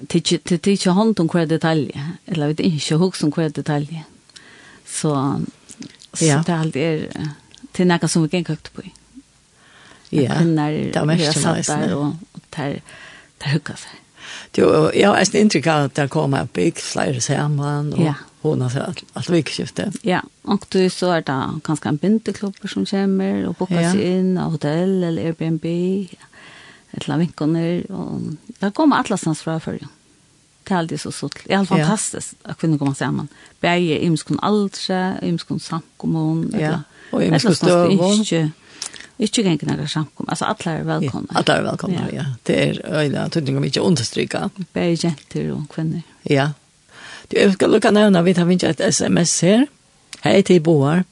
till 0.09 0.39
till 0.59 0.91
hånd 0.91 1.19
om 1.19 1.27
hver 1.27 1.45
detalj 1.45 1.91
eller 2.27 2.47
vet 2.47 2.59
ikke 2.59 2.95
hooks 2.95 3.23
om 3.23 3.31
hver 3.31 3.49
detalj 3.49 4.03
Så 4.85 5.39
så 6.13 6.25
ja. 6.25 6.43
det 6.47 6.53
er 6.53 6.59
allt 6.59 6.75
är 6.75 7.07
till 7.71 7.87
något 7.87 8.11
som 8.11 8.23
vi 8.23 8.29
kan 8.29 8.43
kokt 8.43 8.73
på. 8.73 8.81
i. 8.81 8.91
Ja. 10.09 10.43
När 10.43 10.71
det 10.71 10.95
er 10.95 11.05
mest 11.05 11.39
som 11.39 11.55
er 11.55 11.63
sånn. 11.63 11.93
Og, 11.95 12.17
og 12.35 12.41
tar, 12.51 12.81
tar 13.39 13.59
där 13.59 13.79
seg. 13.79 13.99
Du 14.55 14.61
jeg 14.93 15.07
har 15.07 15.17
ett 15.17 15.35
inntrykk 15.35 15.67
av 15.67 15.85
at 15.85 15.95
det 15.95 16.09
kommer 16.11 16.47
bygg 16.53 16.77
flere 16.77 17.21
sammen. 17.21 17.93
Og, 17.93 18.03
ja 18.05 18.13
hon 18.41 18.61
har 18.61 18.79
allt 18.79 19.03
allt 19.13 19.29
vikskifte. 19.29 19.91
Ja, 20.01 20.21
och 20.41 20.65
du 20.69 20.89
så 20.89 21.11
är 21.11 21.21
det 21.21 21.59
ganska 21.63 21.89
en 21.89 21.95
bindeklubb 21.97 22.55
som 22.69 22.85
kommer 22.85 23.47
och 23.47 23.55
bokar 23.55 23.81
ja. 23.81 24.01
in 24.01 24.37
av 24.37 24.51
hotell 24.51 25.03
eller 25.03 25.25
Airbnb. 25.25 25.65
Ett 26.91 27.07
la 27.07 27.17
vinkoner 27.17 27.91
och 27.91 28.21
där 28.47 28.71
kommer 28.71 28.95
alla 28.95 29.17
stans 29.17 29.41
fra 29.41 29.59
för. 29.59 29.79
Det 30.63 30.73
är 30.73 30.77
alltid 30.77 31.01
så 31.01 31.11
sutt. 31.11 31.35
det 31.45 31.53
är 31.53 31.57
helt 31.57 31.69
fantastiskt 31.69 32.33
att 32.43 32.57
kunna 32.57 32.77
komma 32.77 33.11
man. 33.11 33.27
Bäge 33.59 34.05
imskon 34.05 34.39
altra, 34.39 35.19
imskon 35.21 35.59
samkommun. 35.59 36.55
Ja. 36.59 36.81
Och 37.11 37.23
imskon 37.23 37.55
stövon. 37.55 38.25
Ikke 39.21 39.43
gjengen 39.45 39.69
noen 39.69 39.89
samkom, 39.89 40.25
altså 40.33 40.47
alle 40.49 40.79
er 40.79 40.85
velkomne. 40.87 41.29
Ja, 41.29 41.41
alle 41.43 41.57
er 41.59 41.65
velkomne, 41.67 42.05
ja. 42.09 42.13
ja. 42.15 42.23
Det 42.47 42.55
er 42.57 42.79
øyne, 42.89 43.27
tydning 43.29 43.59
om 43.59 43.67
ikke 43.67 43.83
understryka. 43.85 44.47
Bare 44.73 44.95
jenter 44.97 45.51
og 45.53 45.67
kvinner. 45.69 46.01
Ja, 46.25 46.47
Du, 47.31 47.37
jeg 47.39 47.53
skal 47.53 47.71
lukka 47.71 47.93
nevna, 47.95 48.21
vi 48.27 48.33
tar 48.35 48.47
vinja 48.49 48.73
et 48.73 48.81
sms 48.83 49.37
her. 49.45 49.65
Hei 50.25 50.41
til 50.43 50.59
Boar. 50.63 51.05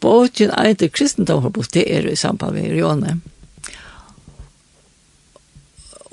Båtjen 0.00 0.52
eiter 0.54 0.88
kristendom 0.88 1.42
har 1.42 1.52
det 1.74 1.82
er 1.90 2.06
i 2.06 2.16
samband 2.16 2.54
med 2.54 2.70
Rione. 2.70 3.18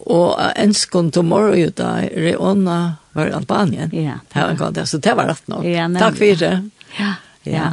Og 0.07 0.39
enskon 0.55 1.11
tomorrow 1.11 1.53
jo 1.55 1.69
da, 1.69 2.07
Riona 2.09 2.97
var 3.13 3.29
i 3.29 3.35
Albanien. 3.37 3.93
Ja. 3.93 4.19
Det 4.33 4.41
var 4.41 4.49
en 4.49 4.57
gang, 4.57 4.87
så 4.87 4.97
det 4.97 5.15
var 5.15 5.27
rett 5.27 5.47
nok. 5.47 5.63
Ja, 5.63 5.87
Takk 5.99 6.17
for 6.17 6.41
det. 6.41 6.69
Ja, 6.97 7.13
ja. 7.43 7.71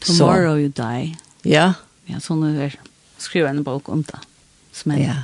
Tomorrow 0.00 0.58
you 0.58 0.68
die. 0.74 1.14
Ja. 1.44 1.74
Ja, 2.08 2.18
sånn 2.20 2.42
er 2.56 2.74
skriva 3.20 3.52
en 3.52 3.62
bok 3.62 3.88
om 3.88 4.02
det. 4.02 4.18
Som 4.72 4.96
er. 4.96 4.98
Ja. 4.98 5.18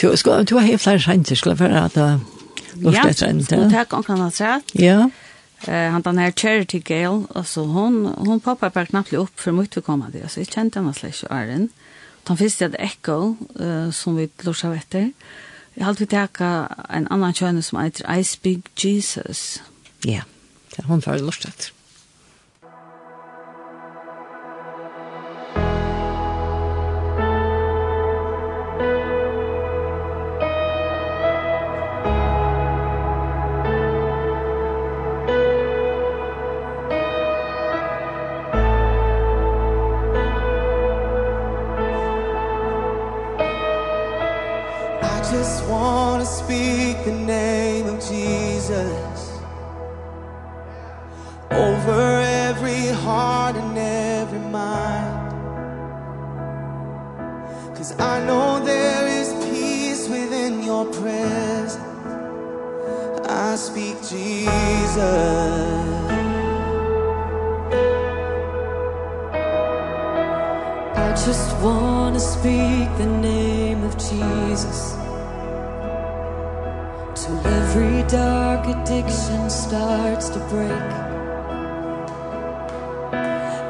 Du, 0.00 0.10
skal, 0.16 0.44
du 0.44 0.58
har 0.58 0.66
helt 0.66 0.82
flere 0.82 1.00
sjanser, 1.00 1.38
skulle 1.38 1.56
jeg 1.56 1.64
føre 1.64 1.86
at 1.88 2.36
lort 2.76 3.04
etter 3.04 3.28
en 3.28 3.44
til. 3.44 3.58
Ja, 3.58 3.64
hun 3.64 3.72
tar 3.72 4.02
kan 4.02 4.20
ha 4.20 4.30
sett. 4.30 4.74
Ja. 4.74 5.10
Eh, 5.66 5.90
han 5.90 6.02
den 6.02 6.18
her 6.18 6.30
Charity 6.30 6.78
Gale, 6.84 7.26
altså 7.34 7.64
hon, 7.64 8.06
hon 8.06 8.40
poppar 8.40 8.68
bare 8.68 8.86
knappt 8.86 9.12
upp 9.12 9.40
för 9.40 9.52
mycket 9.52 9.76
vi 9.76 9.80
kom 9.80 10.04
det, 10.12 10.22
altså 10.22 10.40
jag 10.40 10.46
kände 10.46 10.78
henne 10.78 10.94
slags 10.94 11.24
Arjen. 11.24 11.70
Den 12.28 12.36
første 12.36 12.64
er 12.64 12.76
Echo, 12.78 13.36
uh, 13.60 13.90
som 13.92 14.16
vi 14.16 14.28
lort 14.42 14.64
av 14.64 14.74
etter. 14.76 15.12
Jag 15.74 15.84
halte 15.84 16.02
vi 16.02 16.06
teka 16.06 16.68
en 16.90 17.08
annan 17.10 17.32
kjønne 17.32 17.62
som 17.62 17.78
heter 17.80 18.04
Ice 18.20 18.36
Big 18.42 18.62
Jesus. 18.76 19.62
Ja, 20.04 20.10
yeah. 20.10 20.88
hon 20.88 21.00
tar 21.00 21.18
lort 21.18 21.44
etter. 21.44 21.72
addiction 78.82 79.50
starts 79.50 80.28
to 80.28 80.38
break. 80.50 80.90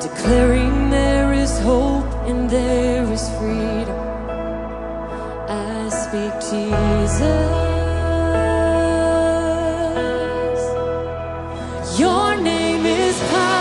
Declaring 0.01 0.91
there 0.91 1.33
is 1.33 1.59
hope 1.61 2.11
and 2.27 2.49
there 2.49 3.05
is 3.13 3.29
freedom. 3.39 3.99
I 5.49 5.89
speak 5.89 6.35
Jesus. 6.51 7.49
Your 11.99 12.37
name 12.41 12.87
is 12.87 13.19
power. 13.31 13.58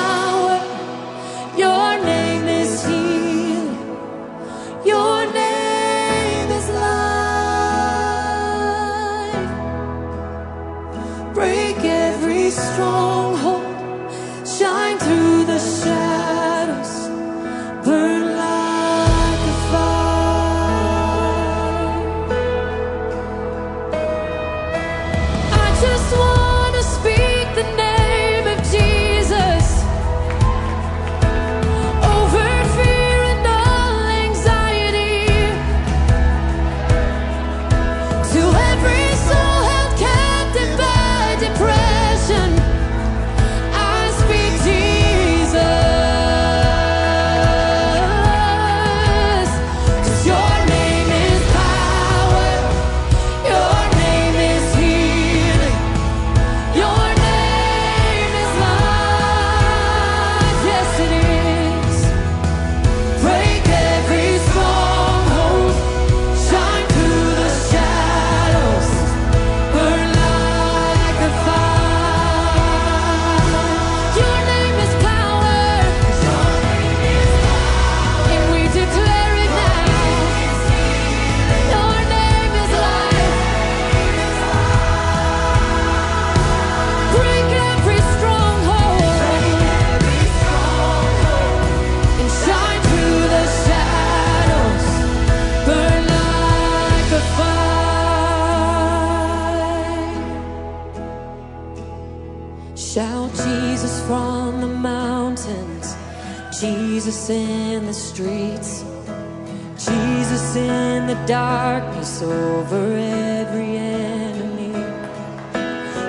in 110.67 111.07
the 111.07 111.15
darkness 111.25 112.21
over 112.21 112.83
every 112.95 113.77
enemy. 113.77 114.73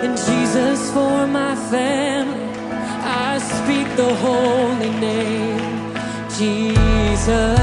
And 0.05 0.17
Jesus 0.17 0.91
for 0.93 1.27
my 1.27 1.55
family 1.71 2.49
I 3.31 3.39
speak 3.39 3.89
the 3.97 4.15
holy 4.15 4.91
name 5.01 5.95
Jesus. 6.39 7.58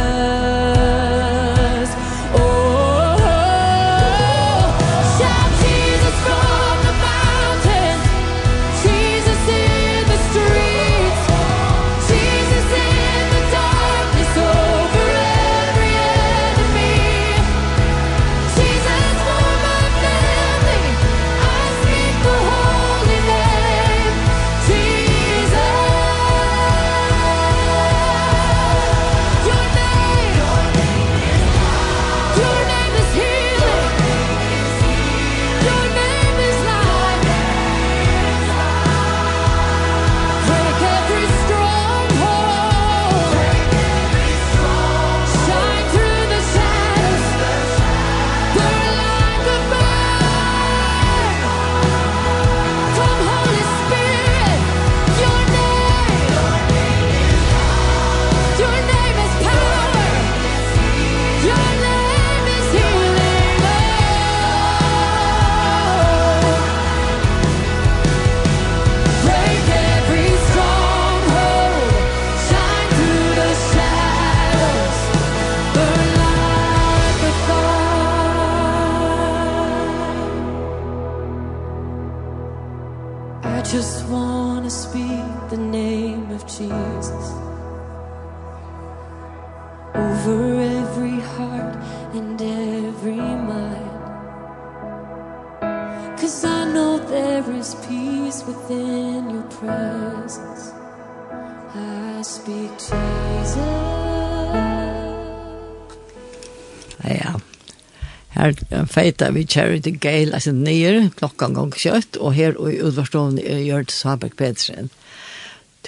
feita 108.95 109.31
vi 109.35 109.45
Charity 109.47 109.95
Gale, 109.99 110.33
altså 110.37 110.53
nyer, 110.55 111.09
klokka 111.19 111.49
gong 111.53 111.73
kjøtt, 111.75 112.19
og 112.21 112.35
her 112.37 112.55
og 112.59 112.71
i 112.71 112.81
utvarstående 112.85 113.43
er 113.43 113.63
Gjørt 113.65 113.93
Svaberg 113.93 114.37
Pedersen. 114.39 114.91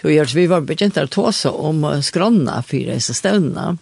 To 0.01 0.11
Gjørt, 0.11 0.35
vi 0.37 0.47
var 0.51 0.65
begynt 0.67 0.99
å 0.99 1.07
tåse 1.09 1.49
om 1.49 1.85
skronna 2.05 2.61
for 2.65 2.91
disse 2.91 3.15
støvnene. 3.17 3.77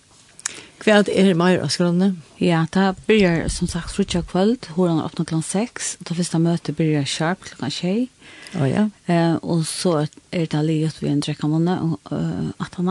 Hva 0.85 0.99
er 1.01 1.05
det 1.07 1.37
mer 1.39 1.63
av 1.63 1.71
skronna? 1.73 2.11
Ja, 2.37 2.65
det 2.75 2.91
blir 3.07 3.47
som 3.49 3.67
sagt 3.71 3.95
frutja 3.95 4.21
kvöld, 4.27 4.67
horan 4.75 4.99
er 5.01 5.09
8 5.09 5.41
seks, 5.41 5.95
og 5.99 6.09
det 6.09 6.17
første 6.19 6.41
møte 6.43 6.75
blir 6.77 7.07
sharp 7.09 7.41
klokka 7.47 7.71
tjei. 7.73 8.09
Oh, 8.55 8.67
ja. 8.69 8.85
eh, 9.09 9.35
og 9.41 9.65
så 9.67 10.05
er 10.31 10.45
det 10.51 10.61
livet 10.67 11.01
vi 11.01 11.09
en 11.09 11.23
drekka 11.25 11.49
måned, 11.49 11.81
og, 11.81 12.11
uh, 12.13 12.51
8 12.61 12.85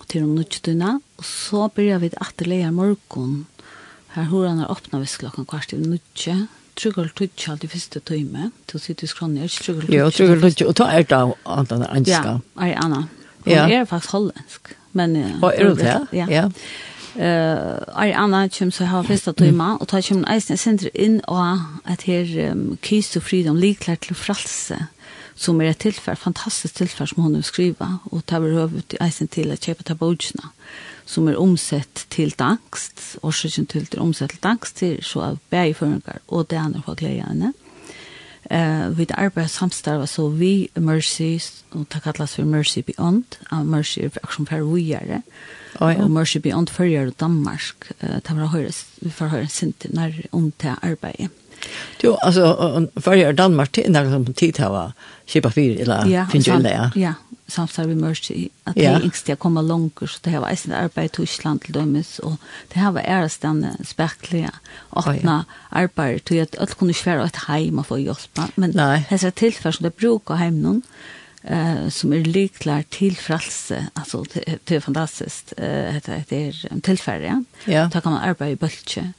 og 0.00 0.06
til 0.08 0.24
om 0.24 0.34
nødgjøttene, 0.36 0.92
og 1.20 1.24
så 1.26 1.66
blir 1.72 1.98
vi 2.00 2.12
etter 2.12 2.48
leier 2.48 2.72
morgon, 2.72 3.46
Her 4.12 4.28
har 4.28 4.48
han 4.48 4.66
åpnet 4.68 5.00
hvis 5.00 5.16
klokken 5.22 5.46
kvart 5.48 5.72
i 5.72 5.78
nødtje. 5.80 6.36
Trygger 6.76 7.08
tøtje 7.16 7.52
av 7.52 7.58
de 7.62 7.68
første 7.68 8.00
tøyme. 8.00 8.50
Til 8.68 8.80
sitt 8.80 9.02
i 9.04 9.08
skronen 9.08 9.40
er 9.40 9.48
ikke 9.48 9.64
trygger 9.64 9.86
tøtje. 9.86 9.98
Jo, 9.98 10.10
trygger 10.10 10.40
tøtje. 10.44 10.68
Og 10.68 10.76
ta 10.76 10.88
er 10.92 11.08
det 11.08 11.18
annet 11.56 11.74
enn 11.76 11.84
anska. 11.88 12.36
Ja, 12.38 12.68
er 12.68 12.80
anna. 12.84 13.02
Hun 13.44 13.52
ja. 13.52 13.66
er 13.80 13.84
faktisk 13.88 14.16
hollandsk. 14.18 14.72
Men, 14.92 15.16
og 15.40 15.52
er 15.56 15.74
det? 15.78 15.98
Ja. 16.12 16.26
ja. 16.28 16.46
Uh, 17.12 17.20
er 17.20 18.14
anna 18.16 18.46
kommer 18.52 18.72
så 18.72 18.88
har 18.88 19.08
første 19.08 19.32
tøyme. 19.36 19.70
Og 19.80 19.88
ta 19.88 20.00
kommer 20.04 20.32
eisen 20.32 20.60
senter 20.60 20.92
inn 20.92 21.20
og 21.28 21.64
at 21.88 22.04
her 22.08 22.28
um, 22.52 22.78
kys 22.84 23.14
og 23.16 23.24
fridom 23.24 23.56
likler 23.56 24.00
til 24.00 24.16
fralse. 24.16 24.80
Som 25.36 25.60
er 25.64 25.72
et 25.72 25.80
tilfell, 25.80 26.16
fantastisk 26.20 26.76
tilfell 26.76 27.08
som 27.08 27.24
hun 27.24 27.34
har 27.34 27.42
skrivet, 27.48 28.00
Og 28.12 28.26
ta 28.26 28.36
over 28.36 28.52
høvet 28.52 28.96
eisen 29.00 29.28
til 29.28 29.52
å 29.52 29.56
kjøpe 29.56 29.88
tabodjene. 29.88 30.52
Ja 30.52 30.91
som 31.06 31.28
er 31.28 31.40
omsett 31.40 32.06
til 32.10 32.34
angst, 32.38 33.18
årsaken 33.22 33.66
til 33.66 33.88
det 33.90 34.00
omsett 34.00 34.30
til 34.30 34.42
dangst, 34.42 34.76
til 34.76 35.02
så 35.02 35.26
av 35.32 35.40
bægeføringer 35.50 36.22
og 36.28 36.48
det 36.50 36.60
andre 36.60 36.82
for 36.86 36.98
gledene. 36.98 37.52
Uh, 38.50 38.90
vi 38.98 39.06
arbeider 39.14 39.48
samstarve 39.48 40.06
så 40.06 40.26
vi 40.28 40.68
Mercy, 40.76 41.38
og 41.72 41.86
det 41.92 42.02
kalles 42.02 42.34
for 42.34 42.44
Mercy 42.44 42.78
Beyond, 42.78 43.38
og 43.50 43.66
Mercy 43.66 44.00
er 44.02 44.18
aksjon 44.22 44.48
for 44.50 44.66
vujere, 44.66 45.22
oh, 45.80 45.92
ja. 45.92 46.02
og 46.02 46.10
Mercy 46.10 46.38
Beyond 46.42 46.68
følger 46.68 47.10
Danmark, 47.10 47.92
uh, 48.02 48.18
det 48.18 48.34
var 48.36 48.50
høyre, 48.50 48.72
vi 49.00 49.10
får 49.10 49.32
høre 49.36 49.48
sint 49.48 49.86
når 49.94 50.18
om 50.32 50.50
til 50.58 50.74
arbeidet. 50.82 51.30
Jo, 52.00 52.14
alltså 52.14 52.88
för 52.96 53.32
Danmark 53.32 53.72
till 53.72 53.92
när 53.92 54.10
som 54.10 54.34
tid 54.34 54.58
hava 54.58 54.92
kjipa 55.26 55.50
fyr 55.50 55.80
eller 55.80 56.06
ja, 56.06 56.26
finns 56.26 56.48
jo 56.48 56.58
det, 56.58 56.90
Ja, 56.94 57.14
samstar 57.46 57.84
vi 57.84 57.94
mörst 57.94 58.30
i 58.30 58.50
att 58.64 58.74
det 58.74 58.84
er 58.84 59.04
inte 59.04 59.36
kommer 59.36 59.62
långt 59.62 59.98
så 59.98 60.18
det 60.22 60.30
har 60.30 60.48
ett 60.48 60.68
arbeid 60.70 61.04
i 61.04 61.08
Tyskland 61.08 61.60
til 61.60 61.74
dømes, 61.74 62.18
og 62.18 62.36
det 62.72 62.80
har 62.80 62.92
varit 62.92 63.06
ärstande 63.06 63.76
spärkliga 63.84 64.50
arbeid, 64.90 65.44
arbete 65.70 66.24
till 66.24 66.42
att 66.42 66.56
allt 66.58 66.82
ikke 66.82 67.06
være 67.06 67.24
et 67.24 67.36
heim 67.36 67.78
och 67.78 67.86
få 67.86 67.98
hjälpa 67.98 68.48
men 68.56 68.72
det 68.72 69.04
är 69.10 69.30
tilfell 69.30 69.72
som 69.72 69.84
det 69.84 69.96
bruker 69.96 70.34
heim 70.34 70.62
noen, 70.62 70.82
eh 71.44 71.88
som 71.88 72.12
är 72.12 72.24
liklar 72.24 72.82
till 72.82 73.16
frälse 73.16 73.86
alltså 73.94 74.24
det 74.64 74.76
är 74.76 74.80
fantastiskt 74.80 75.52
eh 75.56 76.00
det 76.04 76.32
är 76.32 76.80
tillfälle 76.80 77.44
ja. 77.64 77.90
Då 77.92 78.00
kan 78.00 78.12
man 78.12 78.22
arbeta 78.22 78.50
i 78.50 78.56
bultje 78.56 79.12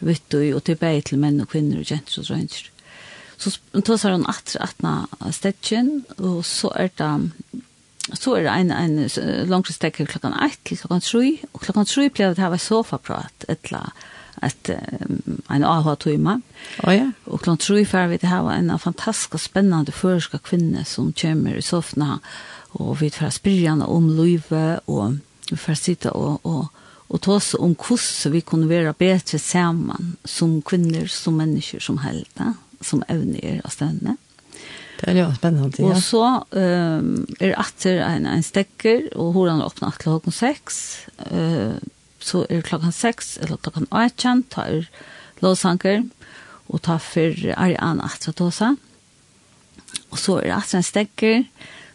vitt 0.00 0.34
og 0.34 0.64
til 0.64 0.76
bæg 0.76 1.04
til 1.04 1.18
menn 1.18 1.40
og 1.40 1.48
kvinner 1.48 1.80
og 1.80 1.90
jenter 1.90 2.20
og 2.20 2.28
drønner. 2.28 2.70
Så 3.38 3.50
tar 3.72 4.10
hon 4.10 4.24
han 4.24 4.26
att 4.26 4.56
atna 4.60 5.06
stetchen 5.30 6.04
og 6.18 6.44
så 6.44 6.72
er 6.74 6.90
det 6.96 7.30
så 8.12 8.34
är 8.34 8.42
det 8.42 8.48
en, 8.48 8.70
en 8.70 9.48
långt 9.48 9.74
stäcke 9.74 10.06
klockan 10.06 10.32
1 10.32 10.64
till 10.64 10.78
klockan 10.78 11.00
3, 11.00 11.38
och 11.52 11.62
klockan 11.62 11.84
3 11.84 12.08
blev 12.08 12.34
det 12.34 12.42
här 12.42 12.50
var 12.50 12.56
sofaprat, 12.56 13.44
etla, 13.48 13.92
et, 14.42 14.70
um, 14.70 15.42
en 15.50 15.64
AHA 15.64 15.94
tuma. 15.96 16.40
Oh, 16.82 16.96
ja. 16.96 17.12
Og 17.24 17.40
klockan 17.40 17.58
3 17.58 17.84
fer 17.84 18.06
vi 18.06 18.16
det 18.16 18.26
här 18.26 18.42
var 18.42 18.52
en 18.52 18.78
fantastisk 18.78 19.34
og 19.34 19.40
spennende 19.40 19.92
føreska 19.92 20.38
kvinne 20.38 20.84
som 20.84 21.12
kommer 21.12 21.54
i 21.54 21.62
sofna, 21.62 22.18
og 22.70 23.00
vi 23.00 23.10
fer 23.10 23.30
spyrjana 23.30 23.86
om 23.86 24.08
Louise 24.08 24.80
og 24.86 25.18
vi 25.50 25.56
fer 25.56 25.74
sitta 25.74 26.10
og, 26.10 26.40
og 26.44 26.66
og 27.08 27.22
ta 27.24 27.36
oss 27.38 27.54
om 27.56 27.72
hvordan 27.72 28.34
vi 28.34 28.44
kunne 28.44 28.68
være 28.68 28.92
bedre 28.98 29.40
sammen 29.40 30.16
som 30.28 30.58
kvinner, 30.62 31.08
som 31.08 31.38
mennesker, 31.40 31.80
som 31.80 32.00
helter, 32.04 32.56
som 32.84 33.04
evner 33.08 33.62
av 33.64 33.72
støvnene. 33.72 34.18
Det 34.98 35.12
er 35.12 35.20
jo 35.20 35.28
spennende, 35.36 35.70
ja. 35.78 35.92
Og 35.92 36.00
så 36.02 36.24
um, 36.50 37.12
er 37.38 37.54
atter 37.60 38.00
en, 38.02 38.26
en 38.26 38.42
stekker, 38.42 39.06
og 39.14 39.30
hvordan 39.36 39.62
er 39.62 39.70
åpnet 39.70 40.00
klokken 40.02 40.34
seks. 40.34 40.80
Uh, 41.30 41.78
så 42.18 42.42
er 42.48 42.58
det 42.58 42.66
klokken 42.66 42.92
seks, 42.92 43.36
eller 43.38 43.60
klokken 43.62 43.86
18, 43.94 44.42
tar 44.50 44.88
låsanker, 45.44 46.02
og 46.68 46.82
tar 46.84 46.98
for 47.00 47.46
Ariana 47.54 48.10
atter 48.10 48.34
til 48.34 48.50
oss. 48.50 48.60
Og 50.10 50.18
så 50.18 50.40
er 50.42 50.56
atter 50.58 50.80
en 50.80 50.88
stekker, 50.88 51.46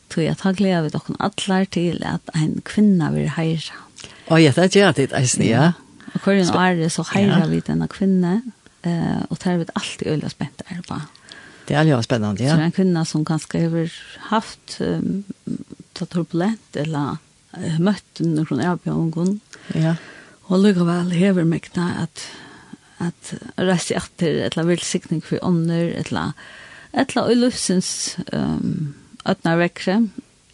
tog 0.08 0.24
jeg 0.24 0.40
tar 0.40 0.56
glede 0.56 0.88
av 0.88 0.92
dere 0.94 1.20
alle 1.28 1.66
til 1.76 2.00
at 2.08 2.34
en 2.40 2.62
kvinne 2.66 3.12
vil 3.18 3.34
heire 3.36 3.84
Og 4.28 4.40
ja, 4.42 4.52
det 4.56 4.72
gjør 4.76 4.94
det 4.96 5.10
eisen, 5.18 5.44
ja. 5.48 5.72
Og 6.14 6.22
hver 6.24 6.40
en 6.40 6.86
år 6.86 6.90
så 6.94 7.04
heirer 7.14 7.50
vi 7.50 7.60
denne 7.66 7.88
kvinne, 7.92 8.42
og 8.84 9.38
det 9.40 9.50
er 9.50 9.60
vi 9.60 9.68
alltid 9.76 10.08
øyelig 10.08 10.32
spent 10.32 10.64
der 10.64 10.82
på. 10.88 11.00
Det 11.68 11.76
er 11.76 11.88
jo 11.88 12.02
spennende, 12.02 12.44
ja. 12.44 12.50
Så 12.50 12.56
det 12.56 12.62
er 12.62 12.72
en 12.72 12.76
kvinne 12.76 13.06
som 13.08 13.26
kanskje 13.26 13.62
har 13.72 13.94
haft 14.30 14.78
um, 14.84 15.24
turbulent, 15.96 16.76
eller 16.76 17.18
uh, 17.58 17.78
møtt 17.80 18.20
noen 18.24 18.64
avbjørngen. 18.68 19.38
Ja. 19.76 19.96
Og 20.52 20.60
likevel 20.60 21.14
hever 21.16 21.48
meg 21.48 21.70
da 21.76 21.88
at, 22.04 22.26
at 23.00 23.32
reise 23.58 23.96
etter 23.96 24.44
et 24.44 24.58
eller 24.58 24.74
velsikning 24.74 25.24
for 25.24 25.40
ånder, 25.42 25.94
et 25.96 26.12
eller 26.12 26.36
et 26.94 27.16
eller 27.16 27.40
løsens 27.48 28.20
um, 28.34 28.94
øtna 29.26 29.56
vekkere 29.58 30.04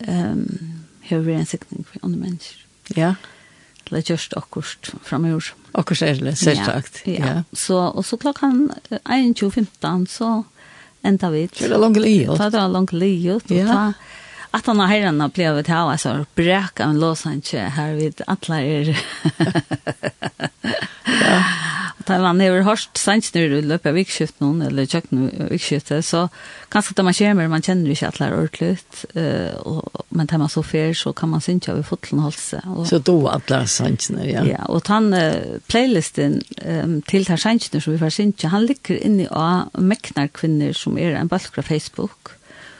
um, 0.07 0.45
hever 1.09 1.35
en 1.35 1.49
sikning 1.49 1.83
for 1.89 2.05
ånder 2.05 2.21
mennesker. 2.21 2.63
Ja, 2.95 3.09
ja 3.09 3.38
eller 3.89 4.05
gjørst 4.05 4.37
akkurat 4.37 4.91
fremover. 5.03 5.51
Akkurat 5.73 6.01
er 6.01 6.21
det, 6.23 6.37
selvsagt. 6.37 7.01
Ja, 7.05 7.11
ja. 7.11 7.25
ja. 7.25 7.43
Så, 7.53 7.79
og 7.89 8.05
så 8.05 8.17
klokken 8.17 8.71
21.15 8.91 10.05
så 10.09 10.43
enda 11.05 11.29
vi. 11.33 11.49
Så 11.53 11.65
er 11.69 11.77
langt 11.77 12.01
livet. 12.01 12.39
Det 12.39 12.61
er 12.61 12.67
langt 12.67 12.93
livet. 12.93 13.51
Ja. 13.51 13.67
Ta, 13.67 13.93
att 14.51 14.65
han 14.65 14.79
har 14.79 14.87
herrarna 14.87 15.29
blev 15.29 15.57
ett 15.57 15.67
här 15.67 15.97
så 15.97 16.25
breka 16.35 16.83
en 16.83 16.99
lås 16.99 17.25
her 17.25 17.69
här 17.69 17.93
vid 17.93 18.21
alla 18.27 18.61
er. 18.61 18.87
ja 21.05 21.43
at 22.13 22.21
man 22.23 22.39
har 22.41 22.61
hört 22.67 22.99
sannsnur 22.99 23.57
i 23.57 23.61
du 23.61 23.73
av 23.75 23.95
vikskift 23.95 24.39
noen, 24.43 24.61
eller 24.65 24.87
kjøkken 24.89 25.27
vikskiftet, 25.51 26.05
så 26.05 26.27
kanskje 26.73 26.95
da 26.97 27.05
man 27.07 27.17
kommer, 27.17 27.51
man 27.51 27.65
kjenner 27.65 27.93
ikke 27.93 28.09
at 28.09 28.19
det 28.19 28.27
er 28.27 28.37
ordentlig, 28.37 28.71
uh, 29.15 30.01
men 30.09 30.31
da 30.31 30.39
man 30.41 30.51
så 30.51 30.63
fer, 30.65 30.93
så 30.97 31.13
kan 31.13 31.31
man 31.33 31.43
synge 31.43 31.75
vid 31.75 31.87
fotlen 31.87 32.23
holse. 32.25 32.61
Og, 32.67 32.87
så 32.87 32.99
då 32.99 33.27
att 33.27 33.47
det 33.47 33.55
er 33.55 33.65
sannsnur, 33.65 34.25
ja. 34.25 34.43
Ja, 34.45 34.65
og 34.67 34.83
den 34.87 35.13
uh, 35.13 35.59
playlisten 35.67 36.41
um, 36.65 37.01
til 37.01 37.27
det 37.27 37.39
sannsnur 37.39 37.79
som 37.79 37.93
vi 37.93 38.01
får 38.01 38.17
synge, 38.17 38.49
han 38.49 38.65
ligger 38.65 38.99
inne 39.05 39.29
av 39.31 39.69
meknar 39.79 40.27
kvinner 40.33 40.73
som 40.73 40.97
er 40.97 41.15
en 41.15 41.29
balk 41.29 41.53
fra 41.53 41.61
Facebook, 41.61 42.39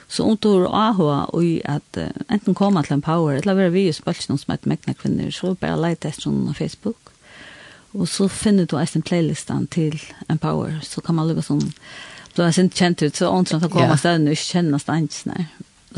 Så 0.09 0.23
om 0.23 0.37
du 0.37 0.49
har 0.49 0.71
AHA 0.73 1.25
og 1.37 1.45
at 1.69 1.97
uh, 1.97 2.09
enten 2.33 2.55
koma 2.57 2.81
til 2.81 2.97
en 2.97 3.05
power, 3.05 3.37
eller 3.37 3.53
være 3.53 3.71
vi 3.71 3.87
i 3.87 3.93
spølsen 3.93 4.39
som 4.41 4.53
et 4.53 4.65
meknar 4.65 4.97
kvinner, 4.97 5.29
så 5.31 5.53
bare 5.53 5.77
leit 5.77 6.01
etter 6.01 6.25
sånn 6.25 6.47
på 6.47 6.55
Facebook. 6.63 7.08
Og 7.93 8.05
så 8.07 8.27
finner 8.29 8.67
du 8.69 8.77
en 8.77 9.01
playlistan 9.01 9.67
til 9.67 9.97
Empower, 10.29 10.79
så 10.85 11.01
kan 11.01 11.15
man 11.15 11.27
lukka 11.27 11.41
som, 11.41 11.61
du 12.35 12.43
har 12.43 12.51
sint 12.53 12.75
kjent 12.75 13.01
ut, 13.01 13.15
så 13.15 13.29
åndsland 13.29 13.63
kan 13.63 13.71
komme 13.73 13.97
stedet 13.97 14.27
og 14.27 14.37
ikke 14.37 14.51
kjenne 14.53 14.79
stedet, 14.79 15.25
nei. 15.25 15.47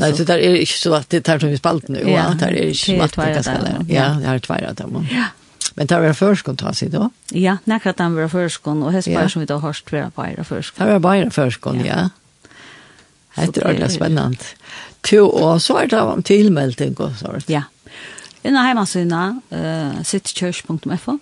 Nei, 0.00 0.08
det 0.16 0.24
der 0.24 0.40
er 0.40 0.56
ikke 0.56 0.78
så 0.78 0.94
at 0.96 1.10
det 1.12 1.20
tar 1.26 1.42
som 1.42 1.50
vi 1.52 1.58
spalte 1.60 1.92
nu, 1.92 2.00
ja, 2.08 2.30
det 2.40 2.48
er 2.48 2.70
ikke 2.70 2.96
matt 2.96 3.16
det 3.18 3.28
kan 3.34 3.44
skal 3.44 3.66
Ja, 3.92 4.06
det 4.16 4.28
er 4.30 4.40
tveir 4.40 4.70
av 4.70 4.78
dem. 4.78 5.02
Ja. 5.12 5.28
Men 5.76 5.88
det 5.88 5.98
var 6.00 6.12
førskånd 6.16 6.58
ta 6.58 6.72
sig 6.72 6.90
då? 6.92 7.10
Ja, 7.30 7.58
nekrat 7.64 7.96
den 7.96 8.16
var 8.16 8.28
førskånd, 8.28 8.84
og 8.84 8.92
hest 8.92 9.08
bare 9.12 9.28
som 9.28 9.40
vi 9.40 9.46
da 9.48 9.58
har 9.58 9.72
hørt 9.72 9.92
var 9.92 10.10
bare 10.16 10.44
førskånd. 10.44 10.86
Det 10.86 10.92
var 10.92 11.04
bare 11.04 11.30
førskånd, 11.30 11.84
ja. 11.86 12.08
Det 13.36 13.56
er 13.56 13.66
ordentlig 13.66 13.90
spennende. 13.90 14.50
To, 15.08 15.28
og 15.30 15.60
så 15.62 15.78
er 15.82 15.86
det 15.86 16.00
om 16.00 16.22
tilmelding 16.22 16.98
og 17.00 17.16
sånt. 17.18 17.48
Ja. 17.48 17.62
Inna 18.44 18.66
heimasyna, 18.66 19.22
uh, 19.54 20.02
sittkjørs.fo, 20.04 21.16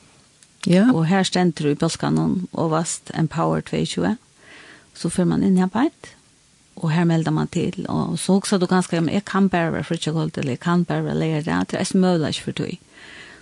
Ja. 0.66 0.90
Og 0.92 1.07
her 1.09 1.23
stender 1.25 1.64
du 1.64 1.73
i 1.73 1.79
bølskanon 1.79 2.49
og 2.53 2.73
vast 2.75 3.12
Empower 3.16 3.62
22. 3.64 4.16
Så 4.94 5.09
får 5.09 5.29
man 5.31 5.44
inn 5.46 5.57
her 5.61 5.70
på 5.73 5.87
et, 5.88 6.11
og 6.81 6.90
her 6.92 7.07
melder 7.09 7.33
man 7.33 7.49
til. 7.49 7.87
Og 7.88 8.18
så 8.18 8.37
også 8.40 8.59
du 8.59 8.66
ganske, 8.68 8.96
ja, 8.96 9.01
men 9.01 9.14
jeg 9.14 9.25
kan 9.25 9.49
bare 9.49 9.73
være 9.73 9.85
frutjekolt, 9.88 10.38
eller 10.38 10.57
jeg 10.57 10.61
kan 10.61 10.85
bare 10.85 11.05
være 11.05 11.18
lærer 11.23 11.46
det, 11.46 11.70
det 11.70 11.81
er 11.81 11.88
som 11.88 12.01
mulig 12.05 12.35
ikke 12.35 12.49
for 12.51 12.59
deg. 12.62 12.79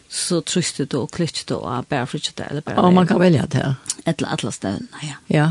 Så 0.08 0.40
tryster 0.40 0.86
du 0.88 1.00
og 1.02 1.10
klytter 1.12 1.44
du 1.48 1.56
og 1.58 1.88
bare 1.88 2.06
frutjekolt, 2.06 2.46
eller 2.50 2.62
bare 2.62 2.76
lærer. 2.76 2.86
Og 2.86 2.94
man 2.94 3.06
kan 3.06 3.20
velge 3.20 3.46
det, 3.50 3.64
ja. 3.64 3.74
Et 4.06 4.14
eller 4.18 4.36
annet 4.36 4.54
sted, 4.54 4.86
ja. 5.02 5.18
Ja. 5.28 5.50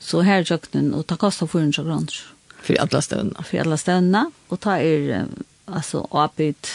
Så 0.00 0.22
her 0.22 0.40
er 0.40 0.48
kjøkkenen, 0.48 0.94
og 0.94 1.06
ta 1.06 1.18
koster 1.18 1.46
400 1.46 1.84
kroner. 1.84 2.20
For 2.62 2.80
alle 2.80 3.02
stedene. 3.02 3.44
For 3.44 3.60
alle 3.62 3.78
stedene, 3.78 4.24
og 4.48 4.60
ta 4.60 4.78
er, 4.80 5.26
altså, 5.66 6.06
avbytt, 6.10 6.70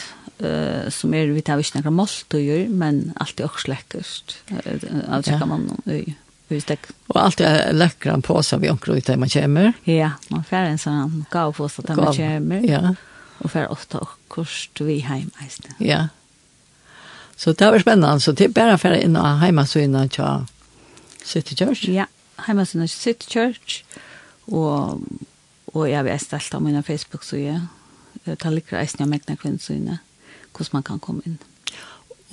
uh, 0.45 0.89
som 0.93 1.13
er, 1.15 1.31
vi 1.33 1.43
tar 1.45 1.61
ikke 1.61 1.81
noen 1.81 1.97
måltøyer, 1.97 2.67
men 2.71 3.05
alt 3.21 3.39
er 3.39 3.49
også 3.49 3.71
lekkert. 3.71 4.37
Uh, 4.51 4.83
Alt 5.07 5.31
er 5.31 5.45
man 5.49 5.69
i 5.89 6.15
husdekk. 6.51 6.89
Og 7.13 7.19
alt 7.21 7.43
er 7.43 7.71
lekkere 7.75 8.19
på 8.25 8.39
seg 8.45 8.63
vi 8.63 8.71
omkring 8.71 8.99
ut 8.99 9.09
der 9.09 9.19
man 9.21 9.31
kommer. 9.33 9.73
Ja, 9.89 10.13
man 10.33 10.45
får 10.47 10.69
en 10.71 10.81
sånn 10.81 11.25
gav 11.33 11.55
på 11.57 11.69
seg 11.71 11.89
der 11.89 11.99
man 11.99 12.17
kommer. 12.17 12.67
Ja. 12.67 12.95
Og 13.43 13.51
får 13.51 13.71
ofte 13.73 14.01
akkurat 14.03 14.83
vi 14.85 14.99
hjemme. 15.01 15.75
Ja. 15.83 16.07
Så 17.35 17.55
det 17.57 17.71
var 17.73 17.81
spennende. 17.81 18.19
Så 18.21 18.31
det 18.31 18.49
er 18.49 18.55
bare 18.55 18.79
for 18.79 18.95
inn 18.95 19.17
og 19.19 19.43
hjemme 19.43 19.65
så 19.67 19.83
inn 19.83 19.97
og 19.99 20.11
tja 20.13 20.31
City 21.23 21.57
Church. 21.59 21.87
Ja, 21.91 22.07
hjemme 22.45 22.65
så 22.67 22.79
inn 22.79 22.91
City 22.91 23.29
Church. 23.29 23.83
Og, 24.47 25.01
og 25.73 25.85
jeg 25.89 26.05
vet 26.05 26.23
stelt 26.23 26.55
av 26.55 26.63
mine 26.63 26.83
Facebook-søye. 26.85 27.61
Det 28.23 28.37
er 28.37 28.55
litt 28.55 28.71
reisende 28.71 29.07
av 29.07 29.11
meg 29.11 29.39
kvinnsøyene. 29.41 29.99
Ja 29.99 30.12
hvordan 30.53 30.79
man 30.79 30.85
kan 30.87 31.01
komme 31.03 31.25
inn. 31.25 31.39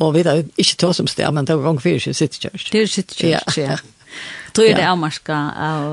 Og 0.00 0.14
vi 0.14 0.24
er 0.24 0.44
ikke 0.56 0.76
til 0.80 0.94
som 0.96 1.04
om 1.04 1.12
sted, 1.12 1.28
men 1.36 1.46
det 1.46 1.54
er 1.54 1.64
gang 1.64 1.80
fyrir 1.82 2.00
sitt 2.00 2.38
church. 2.40 2.70
Det 2.72 2.82
er 2.82 2.86
sitt 2.88 3.16
church. 3.16 3.58
ja. 3.58 3.76
Tror 4.54 4.66
jeg 4.66 4.76
det 4.78 4.82
er 4.82 4.90
avmarska 4.90 5.36
av 5.54 5.84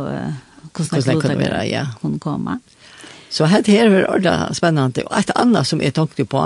hvordan 0.73 1.03
det 1.03 1.15
kunne 1.21 1.37
være, 1.39 1.65
ja. 1.69 1.85
Kunne 2.01 2.19
komme. 2.19 2.59
Så 3.29 3.45
her 3.45 3.59
er 3.59 3.89
det 3.89 4.05
ordentlig 4.07 4.55
spennende. 4.57 5.03
Og 5.05 5.19
et 5.19 5.31
annet 5.35 5.67
som 5.67 5.81
jeg 5.83 5.93
tenkte 5.93 6.25
på, 6.25 6.43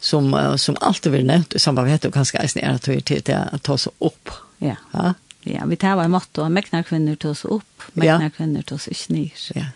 som, 0.00 0.34
som 0.58 0.76
alltid 0.80 1.14
blir 1.14 1.24
nevnt, 1.26 1.54
som 1.60 1.78
man 1.78 1.86
vet 1.86 2.04
jo 2.04 2.10
ganske 2.14 2.40
eisen 2.42 2.62
er 2.64 2.78
at 2.78 2.88
vi 2.88 3.00
til 3.00 3.22
å 3.34 3.58
ta 3.62 3.76
oss 3.78 3.88
opp. 3.98 4.34
Ja. 4.60 4.76
ja. 4.94 5.14
Ja, 5.48 5.64
vi 5.70 5.78
tar 5.80 5.96
var 5.96 6.10
motto, 6.12 6.44
meknar 6.52 6.82
kvinner 6.84 7.16
tar 7.16 7.32
oss 7.32 7.44
opp, 7.46 7.86
meknar 7.94 8.32
kvinner 8.34 8.66
tar 8.66 8.76
oss 8.76 8.88
ikke 8.90 9.14
nyr. 9.14 9.44
Ja, 9.56 9.68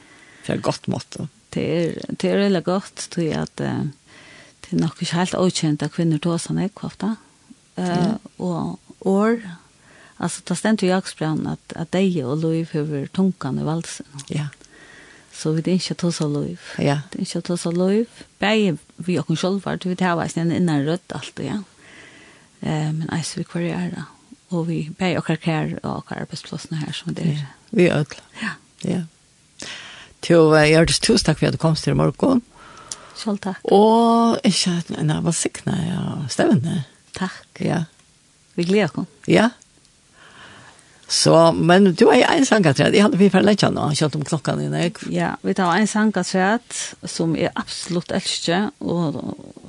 det 0.43 0.51
er 0.51 0.59
et 0.59 0.67
godt 0.67 0.89
motto. 0.91 1.29
Det 1.55 1.63
er, 1.63 1.95
det 2.19 2.29
er 2.29 2.41
veldig 2.43 2.65
godt, 2.67 3.07
tror 3.13 3.25
jeg, 3.25 3.47
at... 3.47 3.63
Uh, 3.63 3.91
det 4.63 4.77
er 4.77 4.83
nok 4.83 5.03
ikke 5.03 5.19
helt 5.19 5.37
avkjent 5.39 5.83
at 5.85 5.95
kvinner 5.95 6.21
til 6.23 6.35
oss, 6.35 6.49
han 6.51 6.61
ikke 6.63 6.89
ofte. 6.89 7.15
Uh, 7.77 7.89
ja. 7.89 8.09
Og 8.39 8.79
år, 9.09 9.39
altså 10.19 10.43
det 10.49 10.57
stendte 10.59 10.87
jo 10.87 10.93
jaksbrann 10.93 11.47
at, 11.55 11.77
at 11.77 11.93
deg 11.95 12.19
og 12.25 12.43
Loiv 12.45 12.73
høver 12.73 13.09
tunkene 13.15 13.65
i 13.65 13.67
valsen. 13.67 14.09
Ja. 14.31 14.51
Så 15.33 15.55
vi 15.57 15.65
er 15.65 15.79
ikke 15.79 15.97
tås 15.99 16.21
av 16.21 16.33
Loiv. 16.35 16.61
Ja. 16.79 17.01
Det 17.11 17.21
er 17.21 17.27
ikke 17.27 17.45
tås 17.49 17.67
av 17.67 17.77
Loiv. 17.77 18.23
Begge 18.43 18.77
vi 19.03 19.19
og 19.19 19.33
selv 19.39 19.65
var, 19.65 19.81
vi 19.83 19.97
tar 19.99 20.19
veisen 20.21 20.45
en 20.47 20.57
innan 20.57 20.85
rødt 20.87 21.17
alt, 21.17 21.41
ja. 21.43 21.63
Uh, 22.63 22.91
men 22.93 23.09
eis 23.13 23.33
vi 23.39 23.47
hver 23.49 23.71
er 23.73 23.95
da. 23.97 24.07
Og 24.53 24.69
vi 24.69 24.85
begge 24.99 25.23
okker 25.23 25.41
kær 25.41 25.75
og 25.81 26.03
okker 26.03 26.23
arbeidsplassene 26.23 26.83
her 26.85 26.93
som 26.95 27.17
det 27.17 27.25
er. 27.25 27.41
Ja. 27.41 27.51
Vi 27.73 27.89
er 27.89 28.05
ødel. 28.05 28.21
Ja. 28.43 28.55
Ja. 28.85 29.03
Til 30.23 30.39
å 30.39 30.55
gjøre 30.55 30.91
det 30.91 31.01
tusen 31.03 31.27
takk 31.27 31.41
for 31.41 31.49
at 31.49 31.57
du 31.57 31.63
kom 31.63 31.75
til 31.79 31.95
i 31.95 31.99
morgen. 31.99 32.43
Selv 33.23 33.39
takk. 33.43 33.65
Og 33.71 34.39
ikke 34.45 34.77
at 34.81 34.93
jeg 34.99 35.25
var 35.25 35.37
sikne 35.37 35.75
ja, 35.87 36.05
stevende. 36.33 36.83
Takk. 37.17 37.45
Ja. 37.63 37.85
Vi 38.59 38.67
gleder 38.69 39.03
oss. 39.03 39.11
Ja. 39.31 39.51
Så, 41.13 41.53
men 41.53 41.91
du 41.93 42.07
er 42.09 42.25
en 42.33 42.47
sangatræd. 42.49 42.95
Jeg 42.97 43.05
hadde 43.05 43.19
vi 43.21 43.29
for 43.29 43.45
lenge 43.45 43.69
nå, 43.69 43.91
kjølt 43.99 44.15
om 44.17 44.25
klokken 44.25 44.63
din, 44.63 44.73
dine. 44.73 45.13
Ja, 45.13 45.35
vi 45.45 45.53
tar 45.55 45.75
en 45.77 45.91
sangatræt 45.91 46.79
som 47.05 47.35
er 47.37 47.53
absolutt 47.53 48.15
elskje, 48.17 48.63
og 48.81 49.19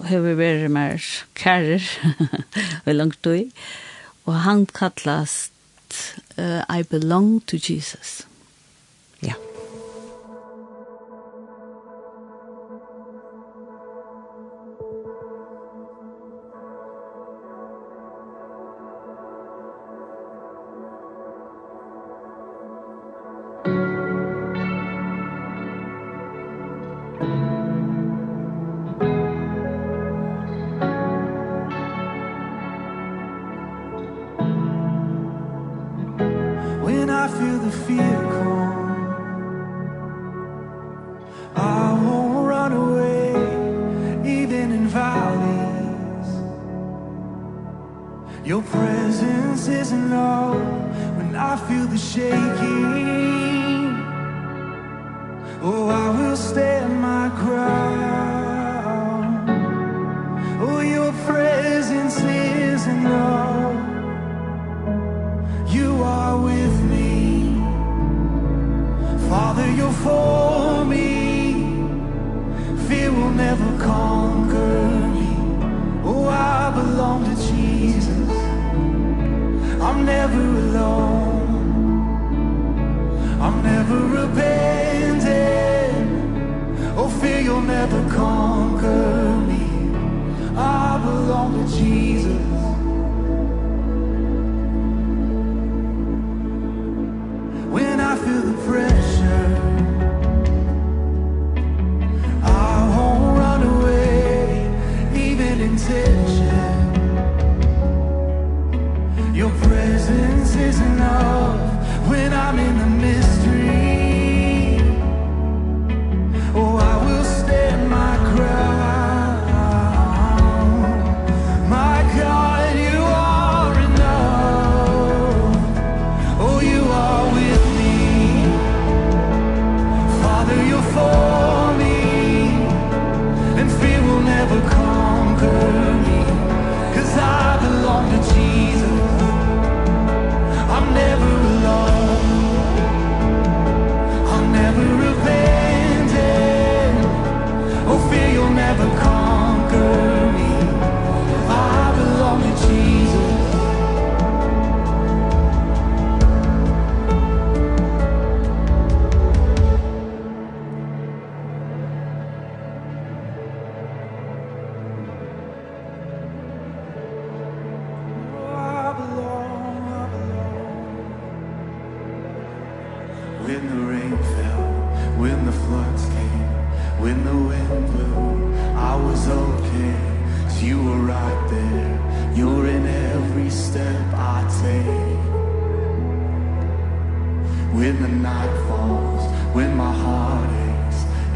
har 0.07 0.23
vi 0.23 0.37
vært 0.39 0.71
mer 0.71 1.03
kærer, 1.35 1.83
og 2.85 2.93
langt 2.99 3.19
du 3.27 3.33
i. 3.35 3.43
Og 4.23 4.39
han 4.45 4.63
kallast 4.71 5.51
uh, 6.39 6.63
I 6.71 6.87
belong 6.87 7.41
to 7.43 7.59
Jesus. 7.59 8.23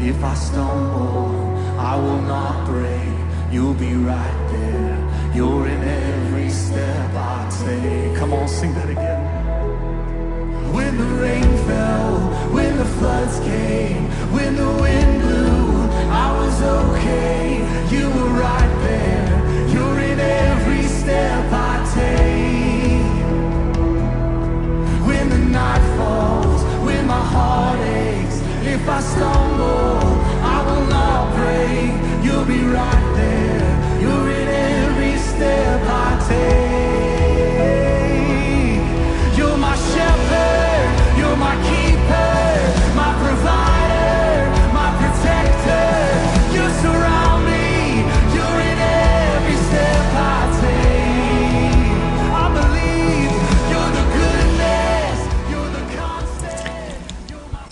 If 0.00 0.22
I 0.22 0.34
stumble, 0.34 1.58
I 1.76 1.96
will 1.96 2.22
not 2.22 2.66
break. 2.66 3.08
You'll 3.50 3.74
be 3.74 3.94
right 3.94 4.48
there. 4.52 5.34
You're 5.34 5.66
in 5.66 5.82
every 5.82 6.50
step 6.50 7.10
I 7.14 7.50
take. 7.64 8.16
Come 8.16 8.32
on, 8.32 8.46
sing 8.46 8.74
that 8.74 8.88
again. 8.88 9.38
When 10.72 10.96
the 10.98 11.10
rain 11.22 11.50
fell, 11.66 12.18
when 12.52 12.76
the 12.76 12.84
floods 12.84 13.40
came, 13.40 14.04
when 14.32 14.54
the 14.54 14.70
wind 14.82 15.22
blew, 15.22 15.90
I 16.10 16.32
was 16.38 16.62
okay. 16.62 17.58
You 17.90 18.06
were 18.08 18.32
right 18.38 18.74
there. 18.86 19.68
You're 19.74 19.98
in 19.98 20.20
every 20.20 20.84
step 20.84 21.52
I 21.52 21.74
take. 21.94 23.02
When 25.08 25.28
the 25.28 25.38
night 25.38 25.84
falls, 25.96 26.62
when 26.84 27.06
my 27.06 27.24
heart 27.34 27.80
aches, 27.80 28.27
If 28.64 28.88
I 28.88 29.00
stumble, 29.00 30.00
I 30.42 30.58
will 30.66 30.86
not 30.86 31.34
break 31.36 32.08
You'll 32.24 32.44
be 32.44 32.64
right 32.64 33.06
there. 33.16 34.00
You're 34.02 34.30
in 34.30 34.48
every 34.48 35.16
step 35.18 35.80
I 35.86 36.07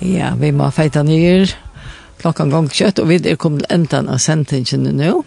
Ja, 0.06 0.34
vi 0.38 0.52
må 0.54 0.68
feita 0.70 1.02
nyer. 1.02 1.50
Klokkan 2.20 2.52
gong 2.52 2.68
kjøtt, 2.70 3.00
og 3.02 3.08
vi 3.10 3.18
er 3.26 3.38
kommet 3.40 3.66
enten 3.74 4.06
av 4.12 4.20
sentingen 4.22 4.86
nå. 4.94 5.24